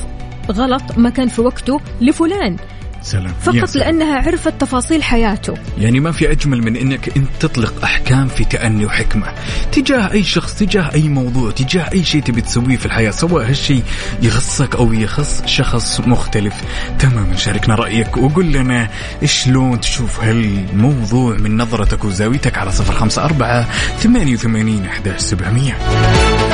[0.51, 2.57] غلط ما كان في وقته لفلان.
[3.01, 3.33] سلام.
[3.41, 3.85] فقط يا سلام.
[3.85, 5.53] لأنها عرفت تفاصيل حياته.
[5.77, 9.27] يعني ما في أجمل من إنك انت تطلق أحكام في تأني وحكمة.
[9.71, 13.83] تجاه أي شخص تجاه أي موضوع تجاه أي شيء تبي تسويه في الحياة سواء هالشيء
[14.21, 16.53] يخصك أو يخص شخص مختلف.
[16.99, 18.89] تماما شاركنا رأيك وقول لنا
[19.25, 23.65] شلون تشوف هالموضوع من نظرتك وزاويتك على 054
[23.99, 26.52] 88 11700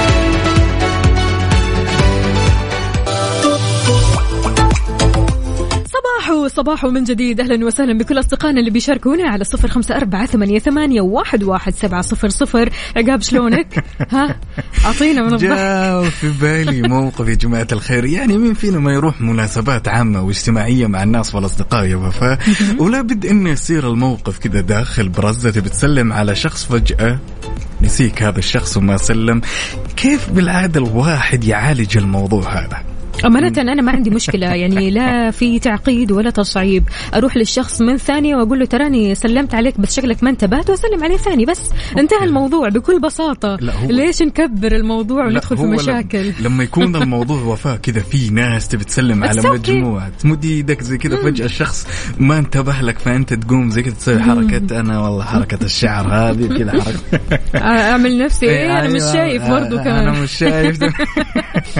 [6.17, 7.39] صباحو صباحو من جديد.
[7.41, 12.01] أهلا وسهلا بكل أصدقائنا اللي بيشاركونا على صفر خمسة أربعة ثمانية, ثمانية واحد, واحد سبعة
[12.01, 12.69] صفر صفر.
[12.95, 14.39] عقاب شلونك؟ ها؟
[14.85, 18.05] أعطينا من الضحك جاء في بالي موقف يا جماعة الخير.
[18.05, 22.39] يعني مين فينا ما يروح مناسبات عامة واجتماعية مع الناس والأصدقاء يا وفاء.
[22.79, 25.61] ولا بد إنه يصير الموقف كذا داخل برزة.
[25.61, 27.19] بتسلم على شخص فجأة؟
[27.81, 29.41] نسيك هذا الشخص وما سلم.
[29.97, 32.88] كيف بالعادة الواحد يعالج الموضوع هذا؟
[33.25, 34.47] أمانة أنا ما عندي مشكلة.
[34.47, 36.83] يعني لا في تعقيد ولا تصعيب.
[37.15, 41.17] أروح للشخص من ثانية وأقول له تراني سلمت عليك بس شكلك ما انتبهت وأسلم عليه
[41.17, 41.61] ثاني بس.
[41.97, 43.57] انتهى الموضوع بكل بساطة.
[43.61, 48.67] لا هو- ليش نكبر الموضوع وندخل في مشاكل؟ لما يكون الموضوع وفاء كذا في ناس
[48.67, 49.41] تبي تسلم على.
[49.49, 51.87] مجموعة تمد إيدك زي كذا فجأة الشخص
[52.19, 56.71] ما انتبه لك فأنت تقوم زي كذا تسوي حركة أنا والله حركة الشعر هذه كذا
[56.83, 57.39] حركة.
[57.65, 60.07] أعمل نفسي إيه؟ أنا مش أيوة، شايف برضو آه، كمان.
[60.07, 60.79] أنا مش شايف.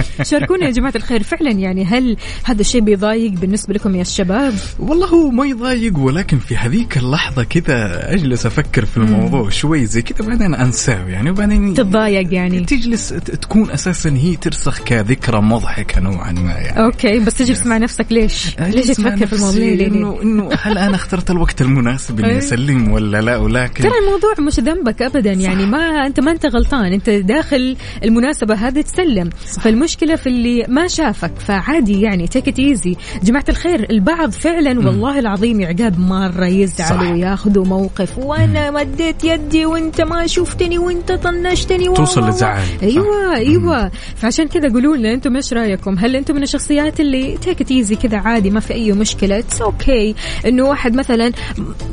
[0.22, 1.22] شاركونا يا جماعة الخير.
[1.22, 6.38] فعلا يعني هل هذا الشيء بيضايق بالنسبة لكم يا الشباب؟ والله هو ما يضايق ولكن
[6.38, 11.74] في هذيك اللحظة كذا أجلس أفكر في الموضوع شوي زي كذا بعدين أنساه يعني وبعدين
[11.74, 12.60] تتضايق يعني.
[12.60, 13.08] تجلس
[13.42, 16.84] تكون أساسا هي ترسخ كذكرى مضحكة نوعا ما يعني.
[16.84, 20.94] okay بس تجلس مع نفسك ليش؟ ليش تفكر في الموضوع؟ ليه؟ انه إنه هل أنا
[20.94, 22.38] اخترت الوقت المناسب إني أي.
[22.38, 26.92] أسلم ولا لا؟ ولكن ترى الموضوع مش ذنبك ابدا يعني ما انت ما أنت غلطان.
[26.92, 29.30] أنت داخل المناسبة هذه تسلم.
[29.46, 29.66] صح.
[29.74, 35.18] فالمشكلة في اللي ما شافك فعادي يعني take it easy جماعة الخير البعض فعلا والله
[35.18, 37.10] العظيم يا عقاب مرة يزعلوا صح.
[37.10, 38.18] وياخذوا موقف.
[38.18, 42.62] وأنا مديت يدي وأنت ما شفتني وأنت طنشتني و- توصل و- و- لزعل.
[42.82, 43.90] أيوه أيوه.
[44.16, 47.96] فعشان كذا قولوا لنا أنتم إيش رأيكم؟ هل أنتم من الشخصيات اللي take it easy
[47.96, 50.14] كذا عادي ما في أي مشكلة؟ it's okay
[50.46, 51.32] إنه واحد مثلا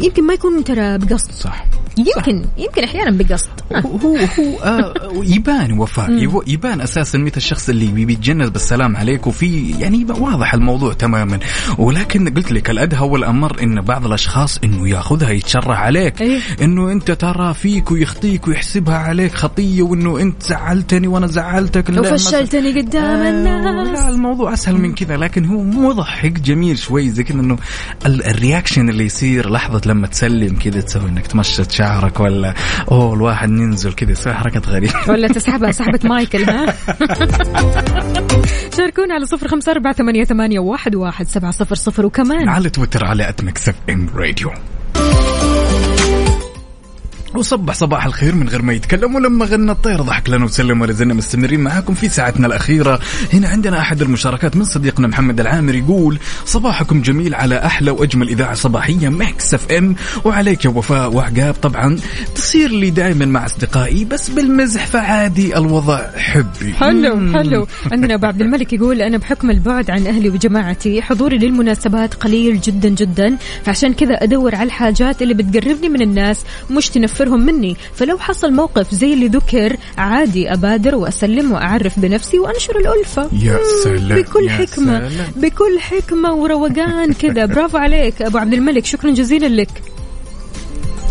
[0.01, 1.32] يمكن ما يكون ترى بقصد.
[1.32, 1.65] صح.
[1.97, 3.49] يمكن يمكن أحيانا بقصد.
[3.86, 6.11] هو هو آه يبان وفاء.
[6.47, 11.39] يبان أساسا متى الشخص اللي بي- بيتجنس بالسلام عليك وفي يعني واضح الموضوع تماما.
[11.78, 16.22] ولكن قلت لك الأدهى والأمر إن بعض الأشخاص إنه ياخذها يتشرع عليك.
[16.22, 16.39] أيه.
[16.61, 21.89] إنه أنت ترى فيك ويخطيك ويحسبها عليك خطية وإنه أنت زعلتني وأنا زعلتك.
[21.89, 27.09] لا، وفشلتني قدام آه، لا الناس الموضوع أسهل من كذا لكن هو مضحك جميل شوي
[27.09, 27.57] زي كذا إنه
[28.05, 32.53] ال- ال reaction اللي يصير لحظة لما تسلم كذا تسوي إنك تمشط شعرك ولا
[32.91, 34.93] أوه الواحد ننزل كذا يسوي حركه غريبة.
[35.09, 36.65] ولا تسحبها سحبة مايكل ها؟
[38.77, 42.49] شاركونا على صفر خمسة أربعة ثمانية, ثمانية واحد, واحد سبعة صفر صفر وكمان.
[42.49, 44.51] على تويتر على at Mix FM Radio
[47.36, 51.13] وصبح صباح الخير من غير ما يتكلم ولما غنى الطير ضحك لنا وسلم ولا زلنا
[51.13, 52.99] مستمرين معاكم في ساعتنا الأخيرة.
[53.34, 58.53] هنا عندنا أحد المشاركات من صديقنا محمد العامر يقول صباحكم جميل على أحلى وأجمل إذاعة
[58.53, 59.95] صباحية Mix FM.
[60.25, 61.97] وعليك يا وفاء وعقاب طبعا.
[62.36, 66.73] تصير لي دائما مع أصدقائي بس بالمزح فعادي الوضع حبي.
[66.73, 67.34] حلو.
[67.34, 67.67] حلو.
[67.91, 72.89] عندنا أبو عبد الملك يقول أنا بحكم البعد عن أهلي وجماعتي حضوري للمناسبات قليل جدا
[72.89, 73.38] جدا.
[73.63, 76.89] فعشان كذا أدور على الحاجات اللي بتقربني من الناس مش
[77.28, 77.78] تنفرهم مني.
[77.95, 83.30] فلو حصل موقف زي اللي ذكر عادي أبادر وأسلم وأعرف بنفسي وأنشر الألفة.
[83.32, 85.32] يا سلام، بكل يا حكمة سلام.
[85.36, 87.45] بكل حكمة وروقان كذا.
[87.55, 88.86] برافو عليك أبو عبد الملك.
[88.86, 89.69] شكرا جزيلا لك.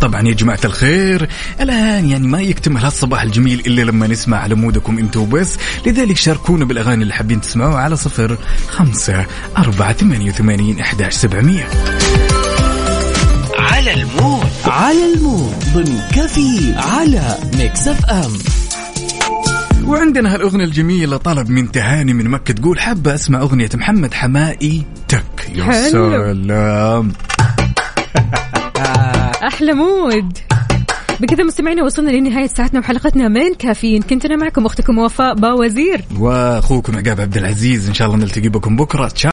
[0.00, 1.28] طبعا يا جماعة الخير
[1.60, 5.56] الآن يعني ما يكتمل هالصباح الجميل إلا لما نسمع على مودكم أنتوا وبس.
[5.86, 8.38] لذلك شاركونا بالأغاني اللي حابين تسمعوها على صفر
[8.68, 9.26] خمسة
[9.58, 11.68] أربعة ثمانية وثمانين إحداش سبعمية.
[13.58, 14.55] على ال mood.
[14.64, 18.32] على ال mood ضمن كافيين على Mix FM
[19.86, 25.50] وعندنا هالأغنية الجميلة طلب من تهاني من مكة تقول حابة أسمع أغنية محمد حماقي تك.
[25.54, 25.90] يا.
[25.90, 27.12] سلام.
[29.48, 30.38] أحلى mood.
[31.20, 34.02] بكذا مستمعينا وصلنا لنهاية ساعتنا وحلقتنا من كافيين.
[34.02, 36.04] كنت أنا معكم أختكم وفاء باوزير.
[36.18, 37.88] وأخوكم عقاب عبد العزيز.
[37.88, 39.08] إن شاء الله نلتقي بكم بكرة.